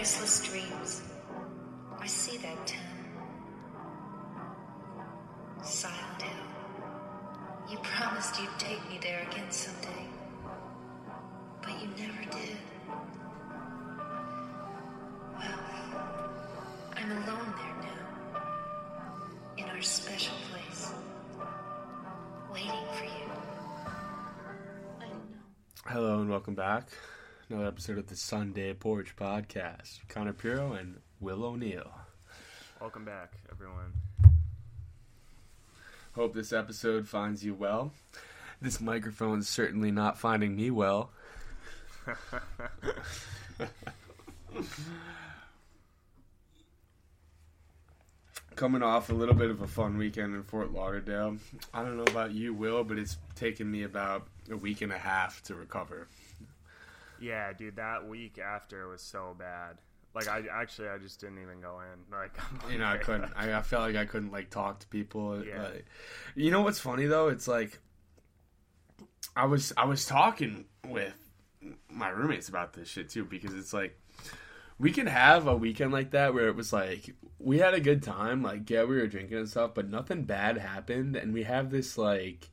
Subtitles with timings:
[0.00, 1.02] restless dreams.
[2.00, 2.80] I see that town.
[5.62, 6.46] Silent Hill.
[7.70, 10.06] You promised you'd take me there again someday.
[11.60, 12.56] But you never did.
[15.38, 15.60] Well,
[16.96, 18.42] I'm alone there now.
[19.58, 20.92] In our special place.
[22.54, 23.30] Waiting for you.
[24.98, 25.40] I know.
[25.84, 26.88] Hello and welcome back.
[27.50, 29.98] Another episode of the Sunday Porch Podcast.
[30.08, 31.90] Connor Piro and Will O'Neill.
[32.80, 33.92] Welcome back, everyone.
[36.14, 37.92] Hope this episode finds you well.
[38.62, 41.10] This microphone's certainly not finding me well.
[48.54, 51.38] Coming off a little bit of a fun weekend in Fort Lauderdale.
[51.74, 54.98] I don't know about you, Will, but it's taken me about a week and a
[54.98, 56.06] half to recover.
[57.20, 59.78] Yeah, dude, that week after was so bad.
[60.14, 62.12] Like, I actually, I just didn't even go in.
[62.12, 62.32] Like,
[62.70, 63.32] you know, I couldn't.
[63.36, 65.30] I, I felt like I couldn't like talk to people.
[65.32, 65.62] Uh, yeah.
[65.62, 65.86] Like,
[66.34, 67.28] you know what's funny though?
[67.28, 67.78] It's like
[69.36, 71.14] I was I was talking with
[71.88, 73.98] my roommates about this shit too because it's like
[74.78, 78.02] we can have a weekend like that where it was like we had a good
[78.02, 81.70] time, like yeah, we were drinking and stuff, but nothing bad happened, and we have
[81.70, 82.50] this like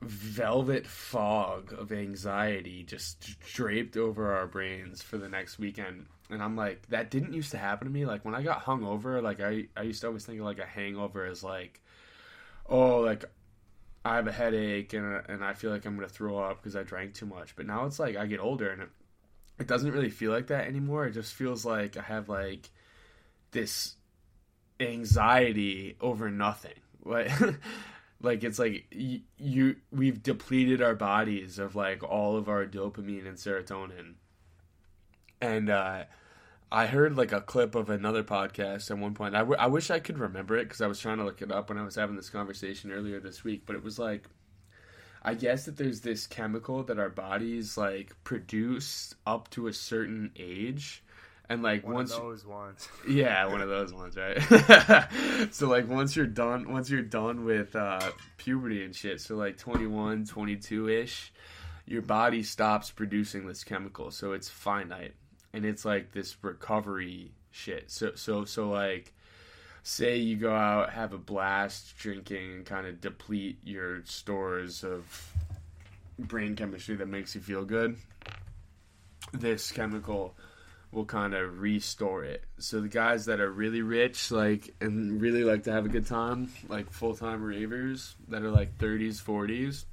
[0.00, 6.06] velvet fog of anxiety just draped over our brains for the next weekend.
[6.30, 8.06] And I'm like, that didn't used to happen to me.
[8.06, 10.66] Like when I got hungover, like I, I used to always think of like a
[10.66, 11.80] hangover as like,
[12.68, 13.24] oh, like
[14.04, 16.82] I have a headache and and I feel like I'm gonna throw up because I
[16.82, 17.56] drank too much.
[17.56, 18.90] But now it's like I get older and it,
[19.58, 21.06] it doesn't really feel like that anymore.
[21.06, 22.70] It just feels like I have like
[23.50, 23.96] this
[24.80, 26.72] anxiety over nothing.
[27.04, 27.30] Like
[28.20, 33.26] like it's like you, you we've depleted our bodies of like all of our dopamine
[33.26, 34.14] and serotonin.
[35.40, 36.04] And uh
[36.70, 39.34] I heard like a clip of another podcast at one point.
[39.34, 41.50] I, w- I wish I could remember it because I was trying to look it
[41.50, 43.62] up when I was having this conversation earlier this week.
[43.64, 44.28] But it was like,
[45.22, 50.30] I guess that there's this chemical that our bodies like produce up to a certain
[50.36, 51.02] age,
[51.48, 52.88] and like one once of those ones.
[53.08, 55.08] yeah, one of those ones, right?
[55.52, 59.56] so like once you're done, once you're done with uh, puberty and shit, so like
[59.56, 61.32] 21, 22 ish,
[61.86, 65.14] your body stops producing this chemical, so it's finite,
[65.52, 67.90] and it's like this recovery shit.
[67.90, 69.14] So so so like,
[69.82, 75.32] say you go out, have a blast drinking, and kind of deplete your stores of
[76.18, 77.96] brain chemistry that makes you feel good.
[79.32, 80.34] This chemical
[80.92, 82.42] will kind of restore it.
[82.58, 86.06] So the guys that are really rich, like and really like to have a good
[86.06, 89.84] time, like full time ravers that are like 30s, 40s,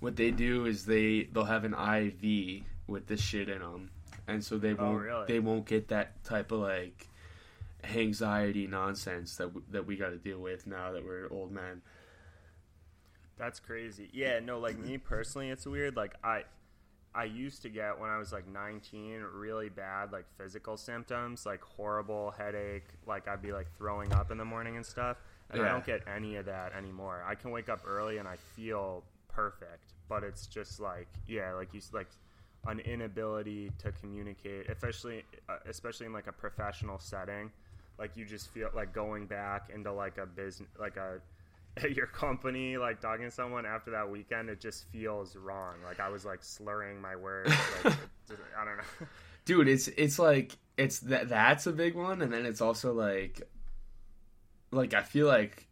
[0.00, 3.90] what they do is they they'll have an IV with this shit in them,
[4.28, 5.26] and so they Oh, won't really?
[5.26, 7.08] they won't get that type of like
[7.82, 11.80] anxiety nonsense that w- that we got to deal with now that we're old men.
[13.36, 14.08] That's crazy.
[14.12, 15.96] Yeah, no, like me personally, it's weird.
[15.96, 16.44] Like I,
[17.14, 21.62] I used to get when I was like 19 really bad like physical symptoms, like
[21.62, 22.88] horrible headache.
[23.06, 25.18] Like I'd be like throwing up in the morning and stuff.
[25.50, 27.22] And I don't get any of that anymore.
[27.24, 31.72] I can wake up early and I feel perfect, but it's just like yeah, like
[31.72, 32.08] you like
[32.66, 37.52] an inability to communicate, especially uh, especially in like a professional setting.
[37.98, 41.20] Like you just feel like going back into like a business, like a
[41.76, 45.74] at your company, like talking to someone after that weekend, it just feels wrong.
[45.84, 47.50] Like I was like slurring my words.
[47.84, 47.94] Like,
[48.28, 49.06] just- I don't know.
[49.44, 53.42] dude it's it's like it's that that's a big one and then it's also like
[54.70, 55.66] like i feel like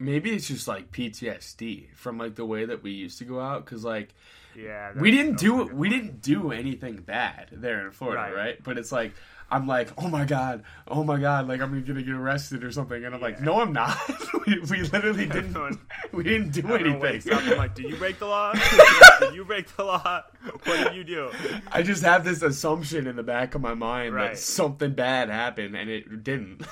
[0.00, 3.64] maybe it's just like ptsd from like the way that we used to go out
[3.64, 4.14] because like
[4.56, 8.62] Yeah, we didn't do it we didn't do anything bad there in florida right, Right.
[8.64, 9.12] but it's like
[9.50, 13.04] i'm like oh my god oh my god like i'm gonna get arrested or something
[13.04, 13.96] and i'm like no i'm not
[14.46, 15.78] we, we literally didn't
[16.12, 18.52] we didn't do anything I'm like, did you break the law?
[19.20, 20.22] did you break the law?
[20.64, 21.30] What did you do?
[21.70, 25.76] I just have this assumption in the back of my mind that something bad happened
[25.76, 26.62] and it didn't.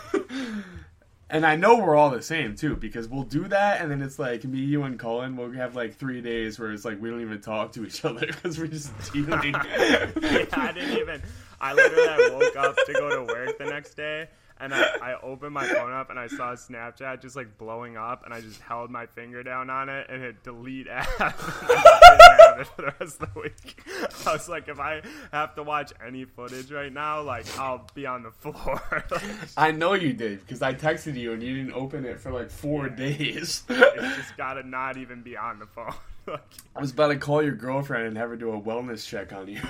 [1.31, 4.19] and I know we're all the same too because we'll do that and then it's
[4.19, 5.37] like me, you, and Colin.
[5.37, 8.27] We'll have like three days where it's like we don't even talk to each other
[8.27, 9.53] because we're just dealing.
[9.53, 10.11] yeah,
[10.53, 11.23] I didn't even.
[11.61, 15.20] I literally I woke up to go to work the next day, and I, I
[15.23, 18.61] opened my phone up and I saw Snapchat just like blowing up, and I just
[18.61, 21.08] held my finger down on it and hit delete app.
[21.20, 23.82] I it for the rest of the week.
[24.26, 28.06] I was like, if I have to watch any footage right now, like I'll be
[28.06, 29.05] on the floor.
[29.56, 32.50] I know you did because I texted you and you didn't open it for like
[32.50, 33.62] four days.
[33.69, 35.94] it's just gotta not even be on the phone.
[36.26, 36.41] Like,
[36.76, 39.49] I was about to call your girlfriend and have her do a wellness check on
[39.49, 39.61] you.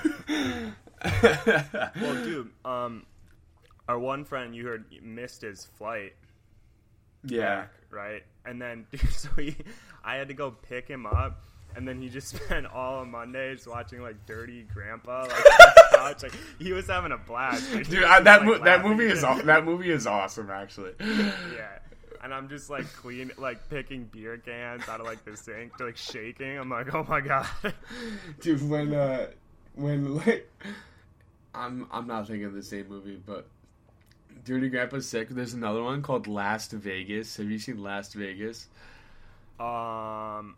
[2.01, 3.05] Well, dude, um,
[3.89, 6.15] our one friend you heard missed his flight.
[7.25, 7.63] yeah.
[7.63, 8.23] back, right?
[8.45, 9.57] And then so he,
[10.05, 11.43] I had to go pick him up,
[11.75, 15.23] and then he just spent all of Mondays watching like Dirty Grandpa.
[15.23, 16.23] Like, on the couch.
[16.23, 17.89] like he was having a blast, dude.
[17.89, 20.93] Dude, I, that like, mo- that movie is aw- that movie is awesome actually.
[21.01, 21.79] yeah.
[22.25, 25.97] And I'm just like clean, like picking beer cans out of like the sink, like
[25.97, 26.59] shaking.
[26.59, 27.47] I'm like, oh my god.
[28.41, 29.29] Dude, when uh
[29.75, 30.51] when like
[31.57, 33.47] I'm I'm not thinking of the same movie, but
[34.45, 35.29] Dirty Grandpa's sick.
[35.31, 37.37] There's another one called Last Vegas.
[37.37, 38.69] Have you seen Last Vegas?
[39.59, 40.55] um,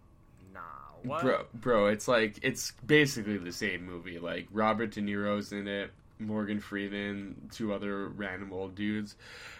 [0.53, 0.61] nah.
[1.05, 1.23] What?
[1.23, 4.19] Bro, bro, it's like it's basically the same movie.
[4.19, 9.15] Like Robert De Niro's in it, Morgan Freeman, two other random old dudes.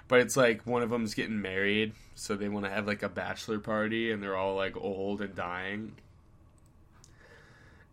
[0.09, 3.09] But it's like one of them's getting married, so they want to have like a
[3.09, 5.93] bachelor party, and they're all like old and dying.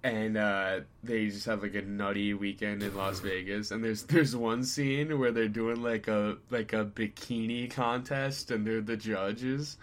[0.06, 3.72] And uh, they just have like a nutty weekend in Las Vegas.
[3.72, 8.66] And there's there's one scene where they're doing like a like a bikini contest, and
[8.66, 9.78] they're the judges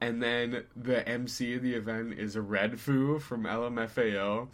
[0.00, 4.48] and then the MC of the event is Redfoo from LMFAO.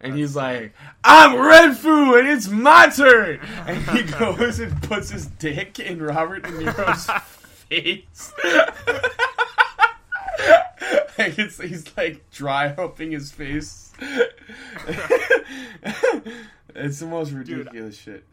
[0.00, 0.74] And he's like,
[1.04, 3.38] I'm Redfoo and it's my turn!
[3.66, 7.06] And he goes and puts his dick in Robert De Niro's
[7.68, 8.32] face.
[11.20, 13.92] like it's, he's like dry humping his face.
[16.74, 18.24] it's the most ridiculous shit.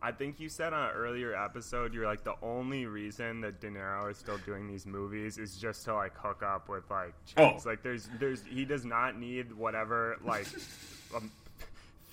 [0.00, 3.68] I think you said on an earlier episode, you're like the only reason that De
[3.68, 7.66] Niro is still doing these movies is just to like hook up with like chicks.
[7.66, 7.68] Oh.
[7.68, 10.46] Like there's there's he does not need whatever like
[11.16, 11.30] um,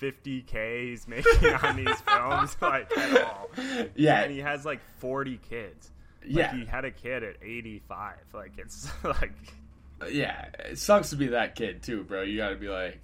[0.02, 3.50] 50k he's making on these films like at all.
[3.94, 5.90] Yeah, And he has like 40 kids.
[6.22, 8.16] Like, yeah, he had a kid at 85.
[8.34, 9.32] Like it's like
[10.10, 10.46] yeah.
[10.70, 12.22] It sucks to be that kid too, bro.
[12.22, 13.00] You gotta be like,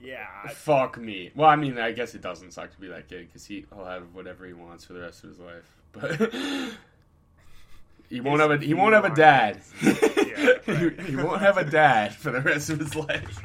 [0.00, 0.26] yeah.
[0.44, 1.30] I- fuck me.
[1.34, 3.84] Well, I mean, I guess it doesn't suck to be that kid because he he'll
[3.84, 6.32] have whatever he wants for the rest of his life, but
[8.10, 9.60] he won't have a he won't have a dad.
[9.82, 11.00] Yeah, right.
[11.00, 13.40] he, he won't have a dad for the rest of his life.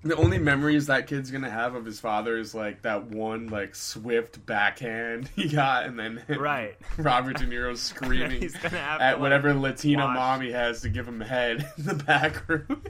[0.06, 3.75] The only memories that kid's gonna have of his father is like that one like
[3.75, 6.76] swift backhand he got, and then Right.
[6.99, 10.88] Robert De Niro screaming He's gonna have at whatever Latina watch- mom he has to
[10.88, 12.82] give him a head in the back room.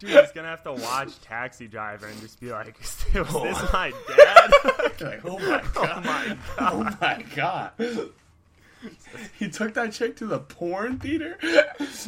[0.00, 3.70] Dude, he's gonna have to watch Taxi Driver and just be like, "Is this, Oh.
[3.72, 4.50] my dad?"
[5.00, 7.00] like, oh, oh my god, oh my oh god!
[7.00, 7.72] my god.
[9.38, 11.36] He took that chick to the porn theater.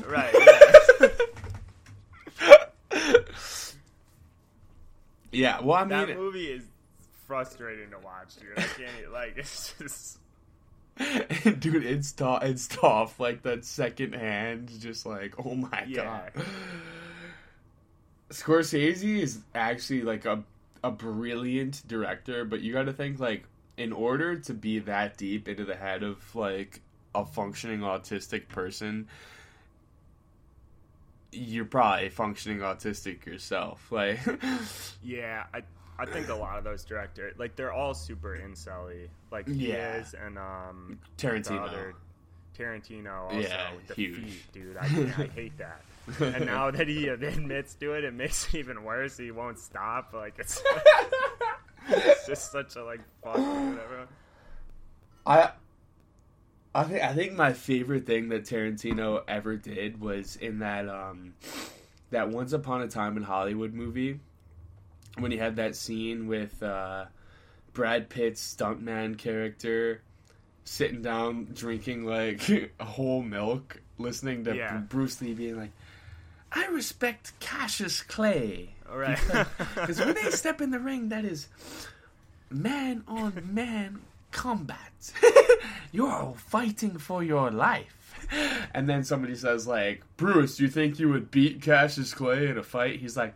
[0.07, 0.33] Right.
[1.01, 1.09] Yeah.
[5.33, 6.65] Yeah, well, I mean, That movie is
[7.27, 8.59] frustrating to watch, dude.
[8.59, 9.37] I can't like.
[9.39, 10.19] It's just
[11.61, 12.43] dude, it's tough.
[12.43, 13.19] It's tough.
[13.21, 16.29] Like that second hand, just like, oh my Yeah.
[16.35, 16.45] god.
[18.31, 20.43] Scorsese is actually like a
[20.83, 23.45] a brilliant director, but you got to think like
[23.77, 26.81] in order to be that deep into the head of like
[27.15, 29.09] a functioning autistic person,
[31.33, 33.87] you're probably functioning autistic yourself.
[33.93, 34.21] Like,
[35.03, 35.45] yeah.
[35.55, 35.63] I
[35.99, 39.97] I think a lot of those directors, like, they're all super incel Like he Yeah.
[39.97, 41.61] is, and um, Tarantino.
[41.69, 41.95] other
[42.59, 44.17] Tarantino also Yeah, with the huge.
[44.17, 44.77] feet, dude.
[44.79, 44.87] I, I
[45.35, 45.83] hate that.
[46.21, 49.19] and now that he admits to it, it makes it even worse.
[49.19, 50.13] He won't stop.
[50.15, 50.63] Like it's,
[51.89, 54.09] it's just such a like fuck with everyone.
[55.27, 55.51] I
[56.75, 61.35] I think I think my favorite thing that Tarantino ever did was in that um
[62.11, 64.21] that Once Upon a Time in Hollywood movie
[65.19, 67.07] when he had that scene with uh
[67.73, 70.03] Brad Pitt's stuntman character
[70.65, 74.77] sitting down drinking like a whole milk listening to Yeah.
[74.79, 75.71] Bruce Lee being like
[76.53, 79.19] I respect Cassius Clay All right.
[79.75, 81.47] because when they step in the ring, that is
[82.51, 84.01] man on man
[84.33, 85.13] combat.
[85.93, 87.97] You're fighting for your life.
[88.73, 92.57] And then somebody says, like, Bruce, do you think you would beat Cassius Clay in
[92.59, 93.01] a fight?
[93.01, 93.35] He's like,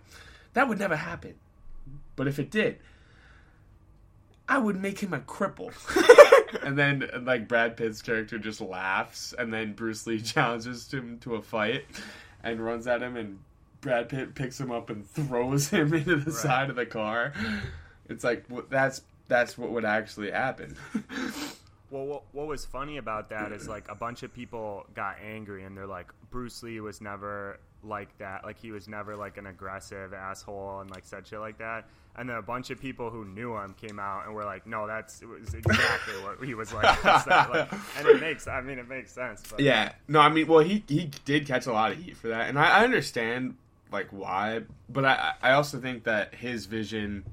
[0.52, 1.34] that would never happen.
[2.14, 2.78] But if it did,
[4.48, 5.72] I would make him a cripple.
[6.62, 11.34] and then, like, Brad Pitt's character just laughs, and then Bruce Lee challenges him to
[11.36, 11.84] a fight
[12.44, 13.40] and runs at him, and
[13.80, 16.40] Brad Pitt picks him up and throws him into the Right.
[16.40, 17.32] side of the car.
[18.08, 20.76] It's like wh- that's that's what would actually happen.
[21.90, 25.62] Well, what, what was funny about that is like a bunch of people got angry
[25.62, 28.45] and they're like, Bruce Lee was never like that.
[28.45, 31.87] Like he was never like an aggressive asshole and like said shit like that.
[32.16, 34.88] And then a bunch of people who knew him came out and were like, no,
[34.88, 36.85] that's it was exactly what he was like.
[37.04, 37.73] Like.
[37.97, 39.45] And it makes, I mean, it makes sense.
[39.49, 42.28] But yeah, no, I mean, well, he he did catch a lot of heat for
[42.28, 43.57] that, and I, I understand
[43.93, 47.25] like why, but I I also think that his vision.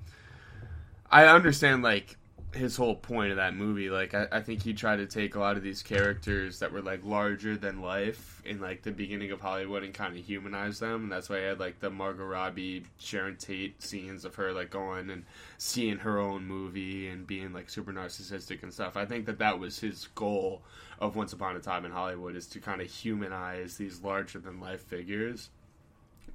[1.11, 2.17] I understand like
[2.53, 3.89] his whole point of that movie.
[3.89, 6.81] Like I, I think he tried to take a lot of these characters that were
[6.81, 11.03] like larger than life in like the beginning of Hollywood and kind of humanize them.
[11.03, 14.69] And that's why I had like the Margot Robbie, Sharon Tate scenes of her like
[14.69, 15.23] going and
[15.57, 18.97] seeing her own movie and being like super narcissistic and stuff.
[18.97, 20.61] I think that that was his goal
[20.99, 24.59] of Once Upon a Time in Hollywood is to kind of humanize these larger than
[24.59, 25.49] life figures.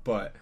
[0.02, 0.35] But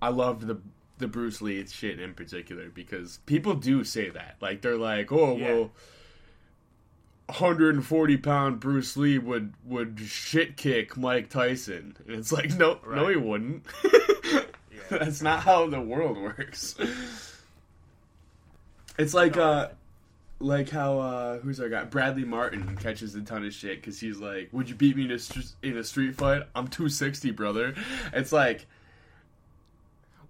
[0.00, 0.60] I loved the
[0.98, 4.36] the Bruce Lee shit in particular because people do say that.
[4.40, 5.52] Like they're like, "Oh, Yeah.
[5.52, 5.70] well
[7.26, 13.08] 140 pound Bruce Lee would would shit kick Mike Tyson." And it's like, "No, no
[13.08, 13.64] he wouldn't."
[14.90, 14.98] Yeah.
[14.98, 16.74] That's not how the world works.
[18.98, 19.68] It's like No, uh
[20.40, 24.18] like how uh who's our guy Bradley Martin catches a ton of shit because he's
[24.18, 26.42] like, "Would you beat me in a str- in a street fight?
[26.54, 27.74] I'm 260, brother."
[28.12, 28.66] It's like,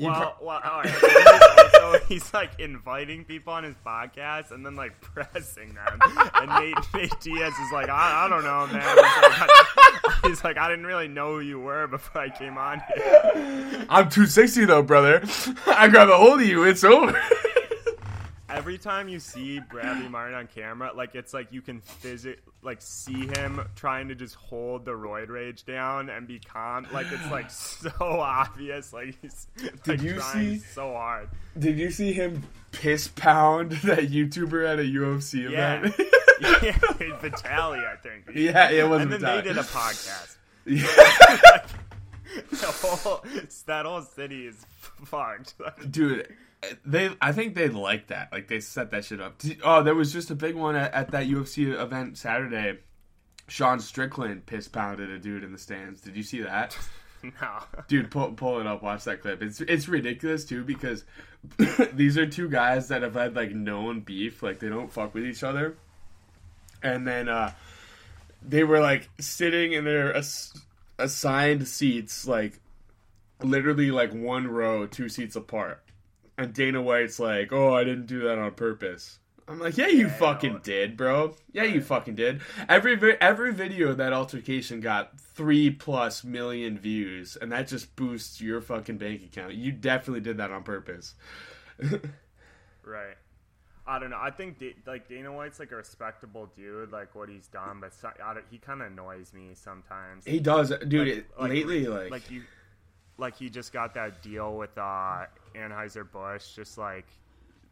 [0.07, 0.89] Well, pro- well, all right.
[0.91, 5.99] He's also, he's like inviting people on his podcast and then like pressing them.
[6.35, 8.81] And Nate, Nate Diaz is like, I, I don't know, man.
[8.81, 12.57] He's like, I, he's like, I didn't really know who you were before I came
[12.59, 13.87] on here.
[13.89, 15.23] I'm 260 though, brother.
[15.67, 17.21] I grab a hold of you, it's over.
[18.49, 22.81] Every time you see Bradley Martin on camera, like it's like you can physic like
[22.81, 26.87] see him trying to just hold the roid rage down and be calm.
[26.93, 28.93] Like it's like so obvious.
[28.93, 29.47] Like he's
[29.87, 31.29] like you trying see- so hard.
[31.59, 35.79] Did you see him piss pound that YouTuber at a UFC Yeah.
[35.81, 35.95] event?
[36.41, 38.31] yeah, Vitaly, I think.
[38.35, 39.37] yeah, it was and then Vitaly.
[39.43, 40.37] they did a podcast.
[40.67, 41.63] Yeah.
[42.51, 43.25] The whole
[43.67, 44.67] that whole city is
[45.07, 45.55] fucked.
[45.91, 46.29] Dude,
[46.85, 48.33] they I think they like that.
[48.33, 49.41] Like they set that shit up.
[49.63, 52.79] Oh, there was just a big one at, at that UFC event Saturday.
[53.49, 56.01] Sean Strickland piss pounded a dude in the stands.
[56.01, 56.77] Did you see that?
[57.23, 57.59] no.
[57.87, 58.83] Dude, pull, pull it up.
[58.83, 59.43] Watch that clip.
[59.43, 61.05] It's it's ridiculous too because
[61.93, 64.43] these are two guys that have had like known beef.
[64.43, 65.77] Like they don't fuck with each other,
[66.83, 67.53] and then uh
[68.47, 70.61] they were like sitting in their ass-
[70.99, 72.61] assigned seats, like
[73.43, 75.83] literally like one row, two seats apart.
[76.39, 79.19] And Dana White's like, "Oh, I didn't do that on purpose."
[79.49, 81.35] I'm like, "Yeah, you Yeah, fucking did, bro.
[81.53, 86.79] Yeah, you fucking did." Every vi- every video of that altercation got three plus million
[86.79, 89.55] views, and that just boosts your fucking bank account.
[89.55, 91.15] You definitely did that on purpose.
[92.85, 93.17] Right.
[93.87, 94.19] I don't know.
[94.21, 98.11] I think like Dana White's like a respectable dude, like what he's done, but so,
[98.25, 100.25] I don't, he kind of annoys me sometimes.
[100.27, 100.93] he does, dude.
[101.09, 102.43] Like- it- like- lately, like, like you,
[103.19, 107.07] like he just got that deal with uh, Anheuser Busch, just like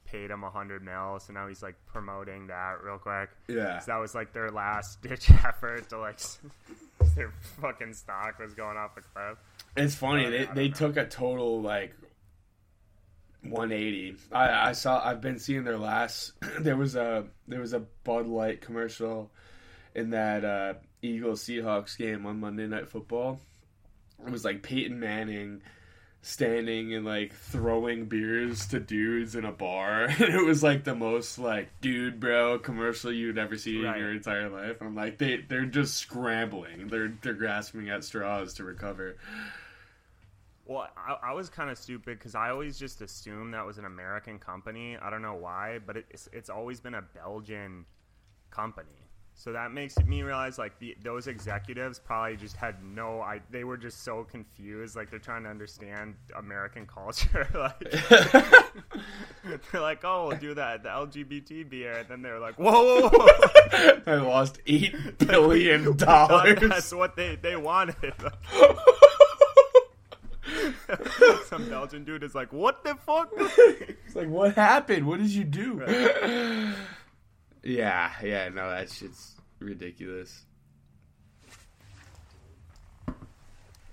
[0.06, 3.30] paid him a hundred mil, so now he's like promoting that real quick.
[3.48, 6.20] yeah, So that was like their last ditch effort to like
[7.16, 9.38] their fucking stock was going off a cliff.
[9.76, 10.26] It's funny.
[10.26, 10.74] I They they know.
[10.74, 11.94] took a total like
[13.42, 14.16] 180.
[14.32, 15.04] I I saw.
[15.04, 16.32] I've been seeing their last.
[16.60, 19.30] there was a there was a Bud Light commercial
[19.94, 23.40] in that uh, Eagles Seahawks game on Monday Night Football.
[24.24, 25.62] It was like Peyton Manning
[26.22, 30.94] standing and like throwing beers to dudes in a bar and it was like the
[30.94, 33.94] most like dude bro commercial you'd ever see Right.
[33.94, 38.54] in your entire life i'm like they they're just scrambling they're they're grasping at straws
[38.54, 39.16] to recover
[40.64, 43.84] Well, I, I was kind of stupid because I always just assumed that was an
[43.84, 44.96] American company.
[45.00, 47.84] I don't know why, but it's it's always been a Belgian
[48.50, 49.05] company.
[49.38, 53.64] So that makes me realize like the, those executives probably just had no I they
[53.64, 57.78] were just so confused like they're trying to understand American culture like
[59.70, 63.10] they're like oh we'll do that the LGBT beer and then they're like whoa, whoa,
[63.12, 64.00] whoa.
[64.06, 66.58] I lost eight billion dollars.
[66.60, 67.94] that's what they they wanted
[71.46, 75.06] some Belgian dude is like what the fuck it's like, what happened?
[75.06, 76.74] What did you do?
[77.62, 80.44] Yeah, yeah, no, that shit's ridiculous.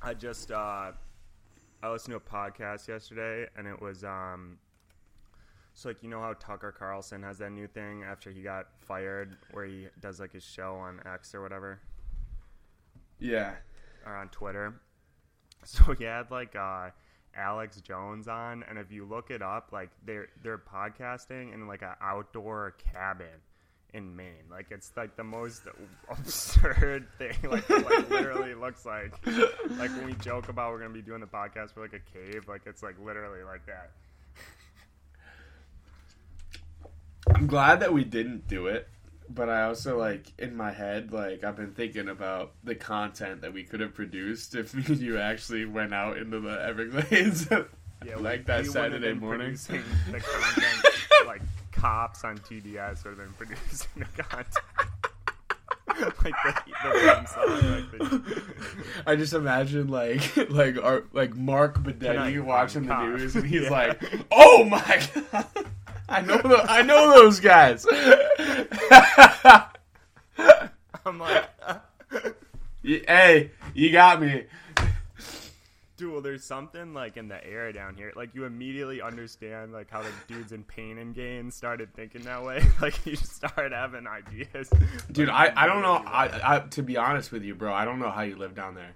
[0.01, 0.91] I just uh,
[1.81, 4.57] I listened to a podcast yesterday, and it was um,
[5.73, 9.37] so like you know how Tucker Carlson has that new thing after he got fired,
[9.51, 11.79] where he does like his show on X or whatever,
[13.19, 13.53] Yeah,
[14.05, 14.75] or on Twitter.
[15.65, 16.89] So he had like uh,
[17.37, 21.81] Alex Jones on, and if you look it up, like they're they're podcasting in like
[21.81, 23.39] an outdoor cabin
[23.93, 24.45] in Maine.
[24.49, 25.63] Like it's like the most
[26.09, 27.35] absurd thing.
[27.49, 31.21] Like it like literally looks like like when we joke about we're gonna be doing
[31.21, 32.47] the podcast for like a cave.
[32.47, 33.91] Like it's like literally like that.
[37.35, 38.87] I'm glad that we didn't do it
[39.29, 43.53] but I also like in my head, like I've been thinking about the content that
[43.53, 48.17] we could have produced if me and you actually went out into the Everglades, Yeah,
[48.17, 49.53] like we- that we Saturday morning.
[49.53, 50.85] the content
[51.83, 54.47] cops on TDS would have been producing the content.
[56.23, 58.43] like the, the song, like the,
[59.05, 63.69] I just imagine like like our like Mark Bedetti watching the news and he's Yeah.
[63.69, 65.01] like, "Oh my
[65.33, 65.45] god,
[66.07, 67.85] I know the, I know those guys."
[71.05, 71.43] I'm like,
[72.83, 73.11] Y- uh.
[73.11, 74.45] hey, you got me.
[76.11, 78.11] Well, there's something like in the air down here.
[78.15, 82.43] Like you immediately understand like how the dudes in pain and gain started thinking that
[82.43, 82.63] way.
[82.81, 84.69] Like you start having ideas.
[85.11, 85.93] Dude, Like, I, I don't know.
[86.05, 88.75] I, I to be honest with you, bro, I don't know how you live down
[88.75, 88.93] there.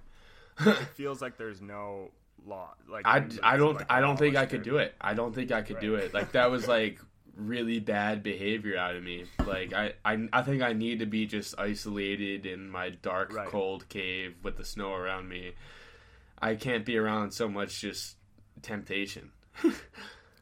[0.60, 2.12] it feels like there's no
[2.46, 2.74] law.
[2.90, 4.96] Like I, I don't like, I don't think I could do it.
[5.00, 6.14] I don't think I could do it.
[6.14, 7.00] Like that was like
[7.36, 9.26] really bad behavior out of me.
[9.46, 13.48] Like I, I I think I need to be just isolated in my dark Right.
[13.48, 15.54] cold cave with the snow around me.
[16.40, 18.16] I can't be around so much just
[18.62, 19.32] temptation.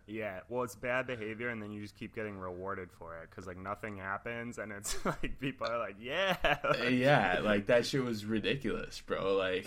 [0.07, 3.47] Yeah, well, it's bad behavior, and then you just keep getting rewarded for it because
[3.47, 7.87] like nothing happens, and it's like people are like, "Yeah, uh, like, yeah, like that
[7.87, 9.35] shit was ridiculous, bro.
[9.35, 9.65] Like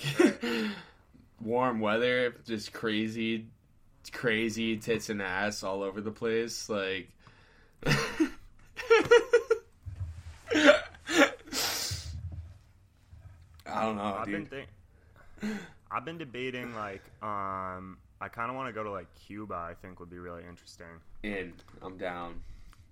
[1.40, 3.47] warm weather, just crazy
[4.12, 7.08] crazy tits and ass all over the place, like
[7.85, 8.23] I
[13.66, 15.58] don't know, I've been dude.
[15.90, 19.54] I've been debating like um I kind of want to go to like Cuba.
[19.54, 20.87] I think would be really interesting.
[21.23, 21.52] In,
[21.83, 22.40] I'm down.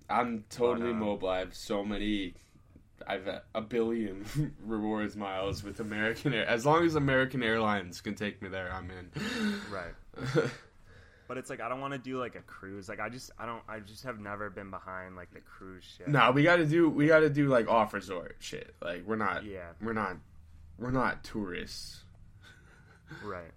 [0.09, 1.29] I'm totally But, uh, mobile.
[1.29, 2.33] I have so many.
[3.05, 4.25] I've a, a billion
[4.65, 6.47] rewards miles with American Air.
[6.47, 9.61] As long as American Airlines can take me there, I'm in.
[9.71, 10.49] Right.
[11.27, 12.87] But it's like I don't want to do like a cruise.
[12.87, 16.07] Like I just I don't I just have never been behind like the cruise shit.
[16.07, 16.89] no, we got to do.
[16.89, 18.73] We got to do like off resort shit.
[18.81, 19.43] Like we're not.
[19.43, 19.71] Yeah.
[19.81, 20.15] We're not.
[20.79, 22.05] We're not tourists.
[23.23, 23.51] Right.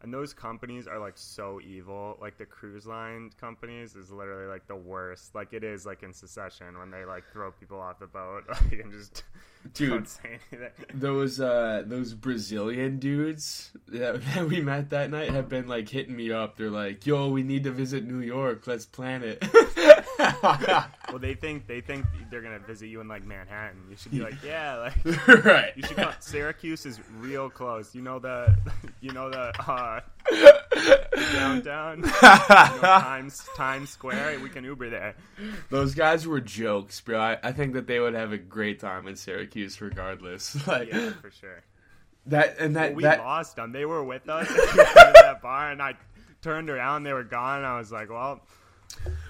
[0.00, 2.16] And those companies are like so evil.
[2.20, 5.34] Like the cruise line companies is literally like the worst.
[5.34, 8.80] Like it is like in Succession when they like throw people off the boat like,
[8.80, 9.24] and just
[9.74, 9.90] Dude.
[9.90, 10.70] don't say anything.
[10.94, 16.14] Those uh those Brazilian dudes that, that we met that night have been like hitting
[16.14, 16.56] me up.
[16.56, 18.68] They're like, "Yo, we need to visit New York.
[18.68, 19.44] Let's plan it."
[21.08, 23.78] Well, they think they think they're gonna visit you in like Manhattan.
[23.88, 25.72] You should be like, yeah, like right.
[25.74, 26.12] you should come.
[26.20, 27.94] Syracuse is real close.
[27.94, 28.54] You know the,
[29.00, 30.00] you know the uh,
[31.32, 34.40] downtown, you know, Times Times Square.
[34.40, 35.14] We can Uber there.
[35.70, 37.18] Those guys were jokes, bro.
[37.18, 40.66] I, I think that they would have a great time in Syracuse, regardless.
[40.66, 41.62] Like Yeah, for sure.
[42.26, 43.72] that, and that Well, we that lost them.
[43.72, 45.94] They were with us at that bar, and I
[46.42, 47.04] turned around.
[47.04, 47.58] They were gone.
[47.58, 48.42] And I was like, well,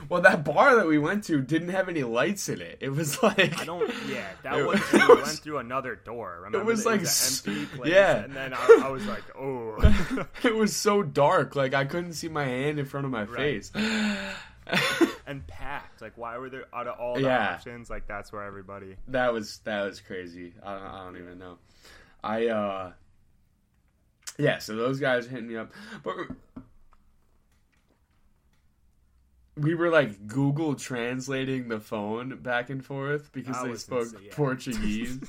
[0.08, 2.78] well, that bar that we went to didn't have any lights in it.
[2.80, 3.90] It was like I don't.
[4.08, 4.80] Yeah, that It was.
[4.80, 6.40] was- We went through another door.
[6.42, 7.90] Remember, was It like an s- empty place.
[7.92, 8.16] yeah.
[8.24, 10.26] and then I, I was like, oh.
[10.44, 11.56] it was so dark.
[11.56, 13.64] Like I couldn't see my hand in front of my Right.
[13.64, 13.72] face.
[15.26, 16.02] and packed.
[16.02, 17.54] Like, why were there out of all the Yeah.
[17.54, 17.88] options?
[17.90, 18.96] Like, that's where everybody.
[19.08, 20.52] that was that was crazy.
[20.62, 21.58] I don't, I don't even know.
[22.22, 22.92] I uh
[24.38, 24.58] yeah.
[24.58, 26.14] So those guys hit me up, but
[29.60, 34.30] we were like Google translating the phone back and forth because they spoke yeah.
[34.32, 35.20] Portuguese.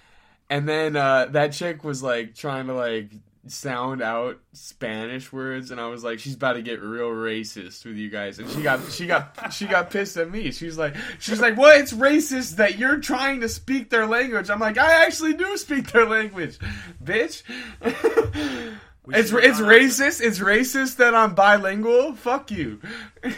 [0.50, 3.10] and then uh that chick was like trying to like
[3.46, 7.96] sound out Spanish words and I was like she's about to get real racist with
[7.96, 10.50] you guys and she got she got she got pissed at me.
[10.50, 14.50] She was like she's like, "Well, it's racist that you're trying to speak their language."
[14.50, 16.58] I'm like, "I actually do speak their language,
[17.02, 17.42] bitch."
[19.06, 20.20] We it's it's racist.
[20.20, 22.14] It's racist that I'm bilingual.
[22.14, 22.80] Fuck you.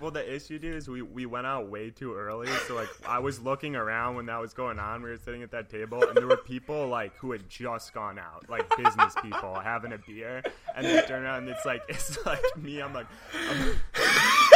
[0.00, 2.46] Well, the issue, dude, is we, we went out way too early.
[2.68, 5.02] So, like, I was looking around when that was going on.
[5.02, 8.18] We were sitting at that table, and there were people, like, who had just gone
[8.18, 10.42] out, like, business people having a beer.
[10.76, 12.80] And they turn around, and it's like, it's like me.
[12.80, 13.74] I'm like, I'm,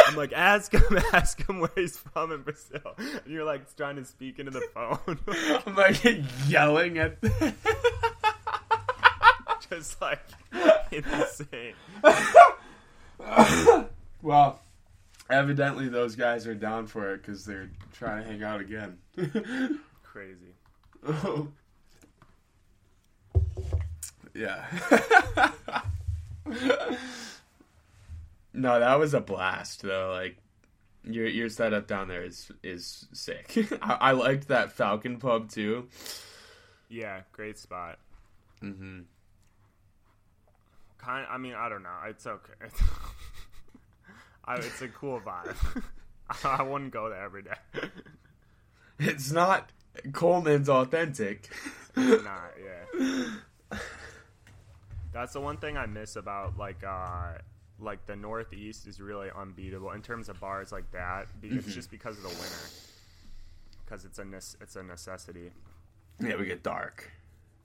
[0.06, 2.94] I'm like, ask him, ask him where he's from in Brazil.
[2.96, 5.18] And you're, like, trying to speak into the phone.
[5.66, 6.04] I'm like
[6.46, 7.18] yelling at.
[9.76, 10.20] Just, like,
[10.92, 11.74] insane.
[14.22, 14.60] well,
[15.30, 18.98] evidently those guys are down for it because they're trying to hang out again.
[20.02, 20.54] Crazy.
[24.34, 24.66] yeah.
[28.52, 30.10] no, that was a blast though.
[30.12, 30.36] Like
[31.04, 33.56] your your setup down there is is sick.
[33.82, 35.88] I, I liked that Falcon pub too.
[36.88, 37.98] Yeah, great spot.
[38.60, 39.00] hmm
[41.02, 41.26] Kind.
[41.30, 41.90] I mean, I don't know.
[42.08, 42.52] It's okay.
[44.44, 45.54] I, it's a cool vibe.
[46.44, 47.54] I wouldn't go there every day.
[48.98, 49.70] It's not
[50.12, 51.50] Coleman's authentic.
[51.96, 53.26] not, yeah.
[55.12, 57.32] That's the one thing I miss about like uh
[57.80, 61.26] like the Northeast is really unbeatable in terms of bars like that.
[61.40, 61.58] be- Mm-hmm.
[61.58, 62.68] It's just because of the winter.
[63.84, 65.50] Because it's a nes- it's a necessity.
[66.20, 67.10] Yeah, we get dark.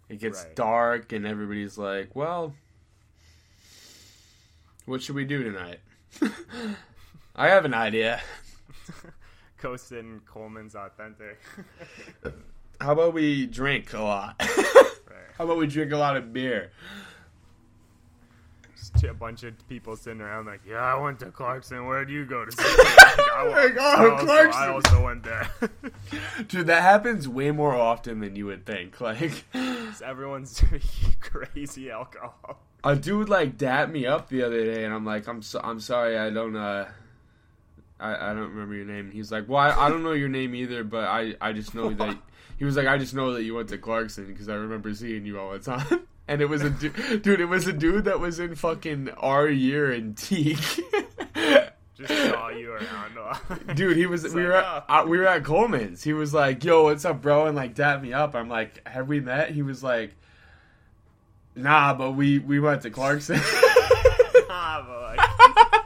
[0.10, 0.56] It gets Right.
[0.56, 2.54] dark, and everybody's like, "Well,
[4.88, 5.80] what should we do tonight?"
[7.36, 8.20] I have an idea.
[9.60, 11.40] Coast and Coleman's authentic.
[12.82, 14.36] How about we drink a lot?
[15.38, 16.72] How about we drink a lot of beer?
[18.76, 21.86] Just a bunch of people sitting around like, yeah, I went to Clarkson.
[21.86, 22.66] Where'd you go to school?
[22.78, 24.62] Like, I, Like, oh, I also, Clarkson.
[24.64, 25.50] I also went there.
[26.48, 29.00] Dude, that happens way more often than you would think.
[29.02, 29.44] Like,
[30.04, 30.64] Everyone's
[31.20, 32.60] crazy alcohol.
[32.84, 35.80] A dude like dapped me up the other day, and I'm like, I'm so, I'm
[35.80, 36.88] sorry, I don't uh,
[38.00, 39.06] I, I don't remember your name.
[39.06, 41.74] And he's like, well, I, I don't know your name either, but I I just
[41.74, 42.18] know that
[42.58, 45.26] he was like, I just know that you went to Clarkson because I remember seeing
[45.26, 46.02] you all the time.
[46.30, 47.40] And it was a du- dude.
[47.40, 50.58] It was a dude that was in fucking our year in Teak.
[51.96, 53.76] Just saw you around.
[53.76, 54.26] Dude, he was.
[54.26, 54.94] It's we like, were at, oh.
[54.94, 56.04] uh, we were at Coleman's.
[56.04, 58.36] He was like, "Yo, what's up, bro?" And like, dapped me up.
[58.36, 60.18] I'm like, "Have we met?" He was like,
[61.58, 63.40] "Nah, but we we went to Clarkson."
[64.50, 65.20] Ah, but like,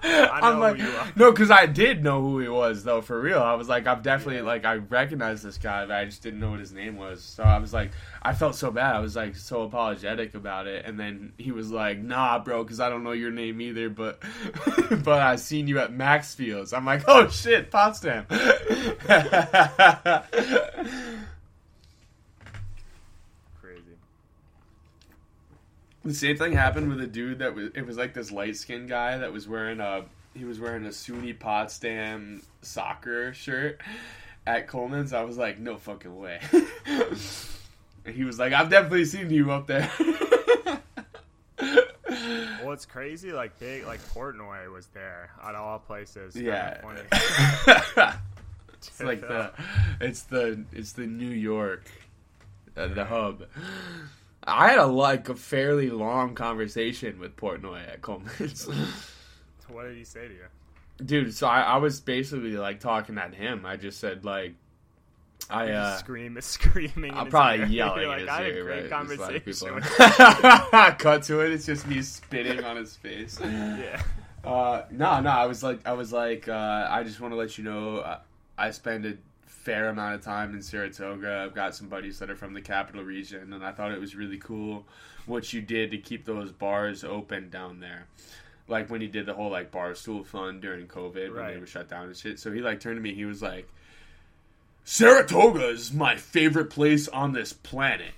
[0.44, 1.08] I'm know like, who you are.
[1.16, 3.40] no, because I did know who he was though, for real.
[3.40, 6.52] I was like, I'm definitely like, I recognize this guy, but I just didn't know
[6.52, 7.22] what his name was.
[7.24, 8.96] So I was like, I felt so bad.
[8.96, 12.80] I was like so apologetic about it, and then he was like, Nah, bro, because
[12.80, 14.22] I don't know your name either, but
[15.04, 16.72] but I seen you at Maxfield's.
[16.74, 18.26] I'm like, Oh shit, Potsdam.
[23.60, 23.98] crazy.
[26.04, 27.70] The same thing happened with a dude that was.
[27.76, 30.06] It was like this light skinned guy that was wearing a.
[30.34, 33.82] He was wearing a SUNY Potsdam soccer shirt
[34.48, 35.14] at Coleman's.
[35.14, 36.40] I was like, no fucking way.
[38.06, 39.92] and he was like, I've definitely seen you up there.
[42.72, 43.32] Well, it's crazy.
[43.32, 46.36] Like big, like Portnoy was there at all places.
[46.36, 46.80] Yeah.
[48.74, 49.52] it's like the.
[50.00, 50.64] It's the.
[50.72, 51.84] It's the New York.
[52.78, 53.44] Uh, the hub.
[54.46, 58.68] I had a like a fairly long conversation with Portnoy at Coleman's.
[59.68, 60.46] What did he say to you?
[61.06, 63.66] Dude, so I, I was basically like talking at him.
[63.66, 64.54] I just said like,
[65.50, 67.14] I Did you uh, scream, screaming.
[67.14, 67.66] I'm probably ear?
[67.68, 69.08] yelling You're like, I had a great right?
[69.08, 69.76] Just like conversation.
[69.76, 71.54] people- with Cut to it.
[71.54, 73.40] It's just me spitting on his face.
[73.42, 74.02] yeah.
[74.44, 75.30] Uh, no, no.
[75.30, 78.20] I was like, I was like, uh, I just want to let you know, uh,
[78.58, 79.18] I spend a
[79.62, 81.44] fair amount of time in Saratoga.
[81.46, 84.16] I've got some buddies that are from the capital region, and I thought it was
[84.16, 84.86] really cool
[85.28, 88.08] what you did to keep those bars open down there.
[88.68, 91.68] Like when he did the whole like bar stool fund during COVID when they were
[91.68, 92.40] shut down and shit.
[92.40, 93.14] So he like turned to me.
[93.14, 93.68] He was like,
[94.84, 98.14] "Saratoga is my favorite place on this planet."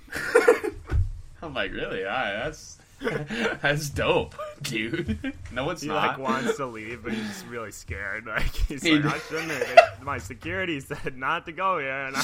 [1.42, 2.06] I'm like, really?
[2.06, 2.78] All right, that's
[3.62, 5.34] that's dope, dude.
[5.52, 5.96] no, it's He not.
[5.96, 8.26] like wants to leave, but he's just really scared.
[8.34, 10.04] Like he's He like, I shouldn't have.
[10.04, 12.24] My security said not to go here, and I,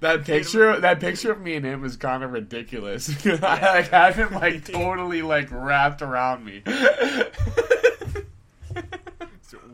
[0.00, 3.08] That picture, that picture of me and him is kind of ridiculous.
[3.26, 6.62] I like have him like totally like wrapped around me.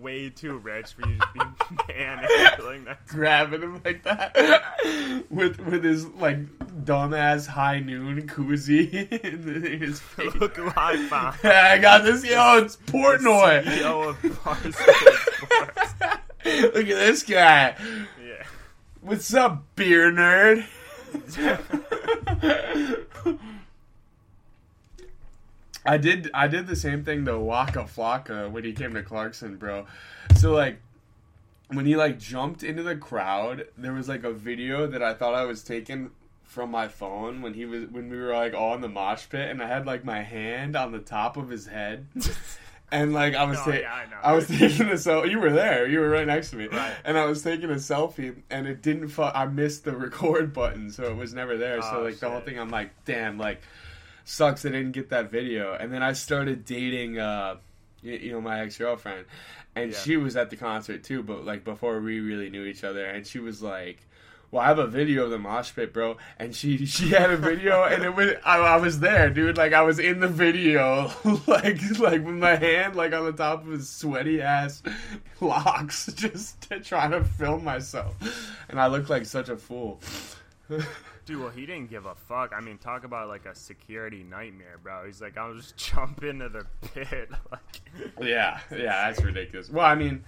[0.01, 1.41] Way too rich for you to be
[1.89, 3.05] manhandling that.
[3.07, 6.39] Grabbing him like that with with his like
[6.85, 8.93] dumbass high noon koozie
[9.73, 10.35] in his face.
[10.35, 11.37] Look who I found.
[11.45, 13.65] I got this, yo, it's Portnoy.
[13.65, 15.87] CEO of Barstool
[16.75, 17.77] Look at this guy.
[18.25, 18.45] Yeah.
[19.03, 20.67] What's up, beer nerd?
[25.91, 29.57] I did I did the same thing to Waka Flocka when he came to Clarkson,
[29.57, 29.87] bro.
[30.37, 30.81] So like
[31.69, 35.35] when he like jumped into the crowd, there was like a video that I thought
[35.35, 36.11] I was taking
[36.45, 39.49] from my phone when he was when we were like all in the mosh pit
[39.51, 42.07] and I had like my hand on the top of his head.
[42.93, 44.31] And like I was, Oh, ta- yeah, I.
[44.31, 45.31] I was taking a selfie.
[45.31, 45.87] You were there.
[45.87, 46.67] You were right next to me.
[46.67, 46.93] Right.
[47.05, 49.11] And I was taking a selfie, and it didn't.
[49.11, 51.81] Fu- I missed the record button, so it was never there.
[51.83, 53.63] so Oh, like the whole thing, I'm like, damn, like
[54.25, 54.65] sucks.
[54.65, 55.75] I didn't get that video.
[55.75, 57.57] And then I started dating, uh,
[58.03, 59.27] you, you know, my ex girlfriend,
[59.75, 59.99] and Yeah.
[59.99, 61.23] she was at the concert too.
[61.23, 64.07] But like before we really knew each other, and she was like.
[64.53, 67.37] Well, I have a video of the mosh pit, bro, and she she had a
[67.37, 69.57] video, and it was I, I was there, dude.
[69.57, 71.13] Like I was in the video,
[71.47, 74.83] like like with my hand like on the top of his sweaty ass
[75.41, 78.17] locks, just to try to film myself,
[78.69, 80.01] and I looked like such a fool.
[81.27, 82.53] Dude, well, he didn't give a fuck.
[82.57, 85.07] I mean, talk about like a security nightmare, bro.
[85.07, 87.31] He's like, I'll just jump into the pit.
[87.51, 87.81] Like,
[88.21, 89.69] yeah, yeah, that's ridiculous.
[89.71, 90.25] Well, I mean,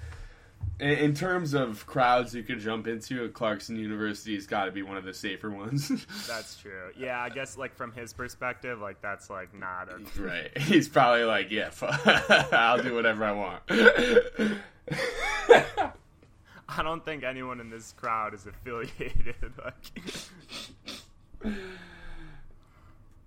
[0.81, 4.83] in, in terms of crowds you could jump into, Clarkson University has got to be
[4.83, 5.89] one of the safer ones.
[6.29, 6.91] That's true.
[6.99, 10.57] Yeah, I guess like from his perspective, like that's like not a right.
[10.59, 11.87] He's probably like, yeah, fu-
[12.57, 13.63] I'll do whatever I want.
[16.69, 19.37] I don't think anyone in this crowd is affiliated.
[19.63, 19.75] Like,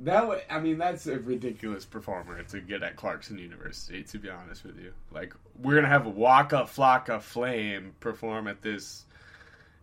[0.02, 4.04] That way, I mean, that's a ridiculous performer to get at Clarkson University.
[4.04, 8.62] To be honest with you, like we're gonna have a Waka Flocka Flame perform at
[8.62, 9.06] this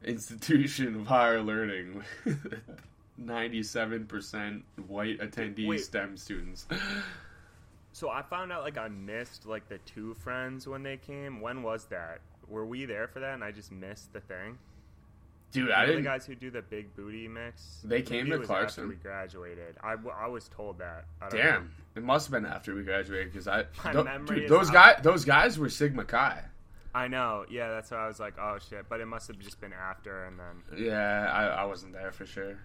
[0.05, 2.03] institution of higher learning.
[3.17, 5.81] Ninety-seven percent white attendee Wait.
[5.81, 6.67] STEM students.
[7.93, 11.41] so I found out like I missed like the two friends when they came.
[11.41, 12.21] When was that?
[12.49, 13.35] Were we there for that?
[13.35, 14.59] And I just missed the thing.
[15.53, 16.03] Dude, You I didn't.
[16.03, 17.81] The guys who do the big booty mix.
[17.85, 18.85] They came to Clarkson?
[18.85, 19.77] after we graduated.
[19.83, 21.05] I, w- I was told that.
[21.21, 21.69] I don't Damn, know.
[21.97, 23.67] it must have been after we graduated because I.
[23.85, 26.43] My tho- memory dude, those guys, those guys were Sigma Chi.
[26.95, 27.45] I know.
[27.51, 28.89] Yeah, that's why I was like, oh shit.
[28.89, 32.27] But it must have just been after, and then Yeah, I, I wasn't there for
[32.27, 32.57] sure.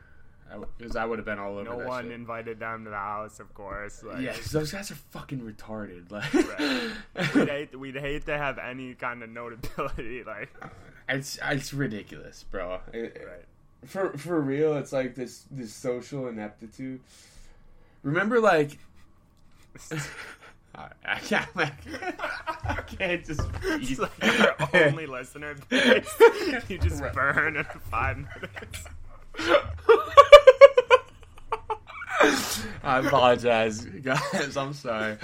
[0.77, 2.13] Because I, would have been all over no one shit.
[2.13, 4.01] invited them to the house, of course.
[4.01, 6.09] Like, Yeah, those guys are fucking retarded.
[6.09, 7.35] Like, Right.
[7.35, 10.23] we'd, hate, we'd hate to have any kind of notability.
[10.25, 10.49] Like,
[11.09, 12.79] it's it's ridiculous, bro.
[12.93, 13.45] It- right.
[13.85, 16.99] For for real, it's like this this social ineptitude.
[18.03, 18.77] Remember, like,
[20.75, 21.73] I, I can't like,
[22.65, 23.41] I can't just.
[23.63, 24.11] It's like
[24.73, 25.55] our only listener.
[25.71, 27.13] You just Right.
[27.13, 28.85] burn in five minutes.
[32.83, 34.57] I apologize, guys.
[34.57, 35.17] I'm sorry,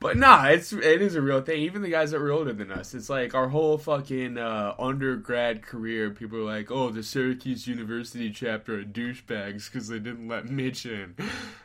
[0.00, 1.62] but nah, it's it is a real thing.
[1.62, 5.62] Even the guys that were older than us, it's like our whole fucking uh, undergrad
[5.62, 6.10] career.
[6.10, 10.86] People are like, "Oh, the Syracuse University chapter are douchebags because they didn't let Mitch
[10.86, 11.14] in,"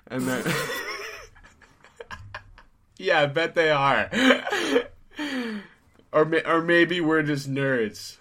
[0.08, 0.44] and then
[2.98, 4.10] yeah, I bet they are.
[6.12, 8.18] or or maybe we're just nerds.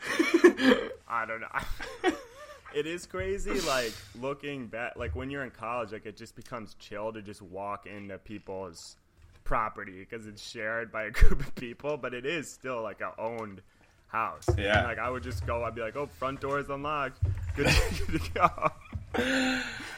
[1.09, 2.13] I don't know.
[2.75, 6.75] It is crazy, like looking back, like when you're in college, like it just becomes
[6.75, 8.97] chill to just walk into people's
[9.45, 13.13] property because it's shared by a group of people, but it is still like a
[13.21, 13.63] owned
[14.09, 14.47] house.
[14.57, 14.79] Yeah.
[14.79, 17.19] And, like I would just go, I'd be like, "Oh, front door is unlocked.
[17.57, 17.67] Good,
[18.07, 18.71] good to go."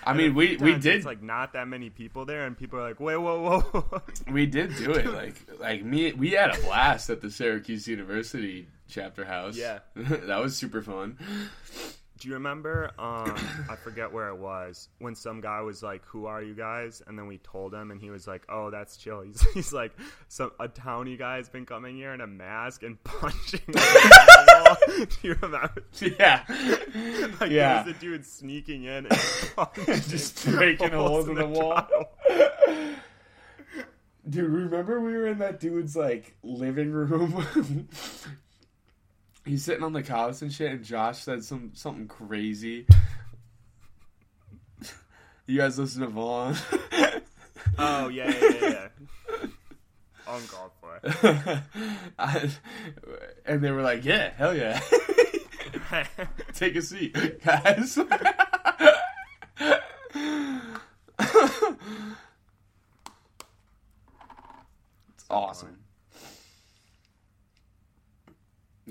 [0.07, 2.89] I mean, we we did It's like not that many people there, and people are
[2.89, 5.07] like, "Wait, whoa, whoa." We did do it.
[5.07, 9.57] Like like me we had a blast at the Syracuse University chapter house.
[9.57, 9.81] Yeah.
[9.95, 11.19] that was super fun.
[12.19, 12.91] Do you remember?
[12.99, 13.35] Um,
[13.71, 17.19] I forget where it was when some guy was like, "Who are you guys?" And
[17.19, 19.93] then we told him, and he was like, "Oh, that's chill." He's, he's like,
[20.29, 25.07] "Some a townie guy has been coming here in a mask and punching." the wall."
[25.07, 25.85] Do you remember?
[26.01, 26.45] Yeah.
[27.41, 27.83] Like, yeah.
[27.83, 31.87] there was a dude sneaking in and Just breaking holes in the wall.
[32.31, 32.95] drywall.
[34.29, 37.89] Dude, remember we were in that dude's like living room?
[39.45, 42.87] He's sitting on the couch and shit and Josh said some something crazy.
[45.47, 46.57] You guys listen to Vaughn?
[47.79, 48.71] Oh yeah, yeah, yeah.
[48.71, 48.89] yeah.
[50.51, 51.01] God for.
[52.19, 52.51] I-
[53.45, 54.81] and they were like, "Yeah, hell yeah."
[56.55, 57.99] Take a seat, guys.
[57.99, 58.09] it's
[65.31, 65.79] awesome.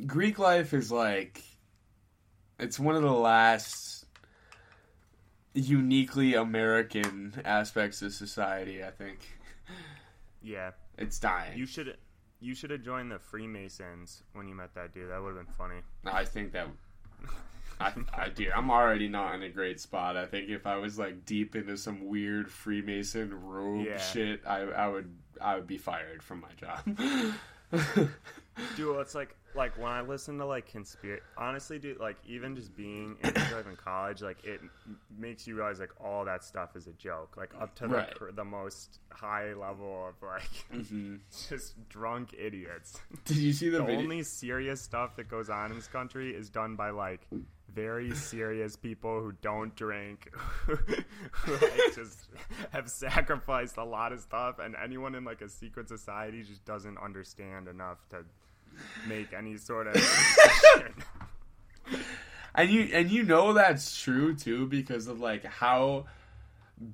[0.08, 1.42] Greek life is like
[2.60, 4.06] it's one of the last
[5.54, 9.20] uniquely American aspects of society, I think.
[10.42, 11.58] yeah, It's dying.
[11.58, 11.98] you should.
[12.40, 15.10] You should have joined the Freemasons when you met that dude.
[15.10, 15.80] That would have been funny.
[16.06, 16.68] I think that
[17.80, 20.18] I, I dude, I'm already not in a great spot.
[20.18, 23.98] I think if I was like deep into some weird Freemason robe Yeah.
[23.98, 27.34] shit, I I would I would be fired from my job.
[28.78, 31.22] Dude, it's like like when I listen to like conspiracy.
[31.38, 35.80] Honestly, dude, like even just being in, in college, like it m- makes you realize
[35.80, 37.36] like all that stuff is a joke.
[37.38, 38.14] Like up to Right.
[38.20, 41.20] the, the most high level of like Mhm.
[41.50, 43.00] just drunk idiots.
[43.26, 46.50] Did you see the, the only serious stuff that goes on in this country is
[46.50, 47.28] done by like
[47.74, 50.34] very serious people who don't drink,
[50.66, 52.28] who like just
[52.72, 56.98] have sacrificed a lot of stuff, and anyone in like a secret society just doesn't
[56.98, 58.24] understand enough to
[59.08, 59.96] make any sort of.
[62.56, 66.06] And you and you know that's true too because of like how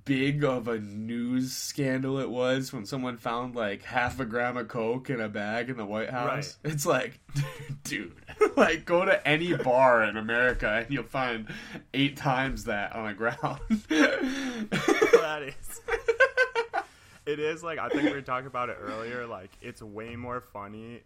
[0.06, 4.67] big of a news scandal it was when someone found like half a gram of
[4.67, 6.58] coke in a bag in the White House.
[6.63, 7.19] It's like,
[7.84, 8.13] dude,
[8.58, 11.47] like go to any bar in America and you'll find
[11.93, 13.60] eight times that on the ground.
[13.89, 15.82] that is.
[17.25, 19.28] It is like I think we were talking about it earlier.
[19.28, 21.02] Like it's way more funny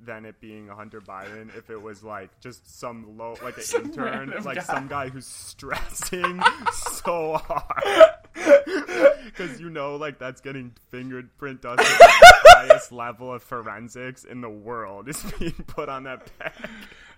[0.00, 3.62] than it being a Hunter Biden if it was like just some low, like an
[3.68, 4.62] Some intern, like guy.
[4.62, 6.40] some guy who's stressing
[6.72, 8.14] so hard.
[9.24, 11.80] Because you know, like that's getting fingerprint dust.
[11.80, 12.12] at the
[12.46, 16.52] highest level of forensics in the world is being put on that bag.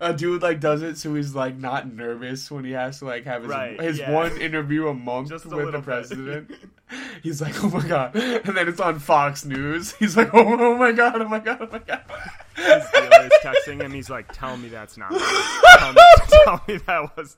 [0.01, 3.25] A dude like does it so he's like not nervous when he has to like
[3.25, 4.11] have his, Right, his yeah.
[4.11, 6.51] one interview a month with the president.
[7.23, 9.93] he's like, oh my god, and then it's on Fox News.
[9.99, 12.03] He's like, oh, oh my god, oh my god, oh my god.
[12.57, 13.93] His dealer is texting him.
[13.93, 15.11] He's like, "Tell me that's not.
[15.11, 16.01] Tell me,
[16.45, 17.37] tell me that was."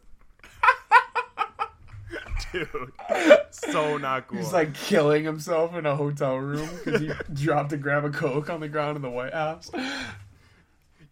[2.53, 2.68] Dude,
[3.51, 4.38] so not cool.
[4.38, 8.51] He's like killing himself in a hotel room because he dropped to grab a coke
[8.51, 9.70] on the ground in the White House.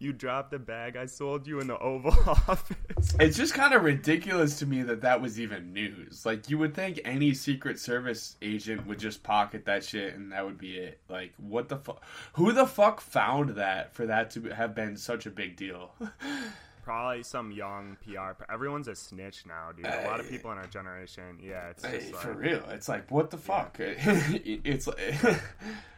[0.01, 3.15] You dropped the bag I sold you in the Oval Office.
[3.19, 6.25] It's just kind of ridiculous to me that that was even news.
[6.25, 10.45] Like you would think any Secret Service agent would just pocket that shit and that
[10.45, 10.99] would be it.
[11.09, 12.03] Like what the fuck?
[12.33, 15.93] Who the fuck found that for that to have been such a big deal?
[16.83, 18.31] Probably some young PR.
[18.51, 19.85] Everyone's a snitch now, dude.
[19.85, 23.11] A lot of people in our generation, yeah, it's Hey, just for real, it's like
[23.11, 23.77] what the fuck?
[23.79, 25.41] it's like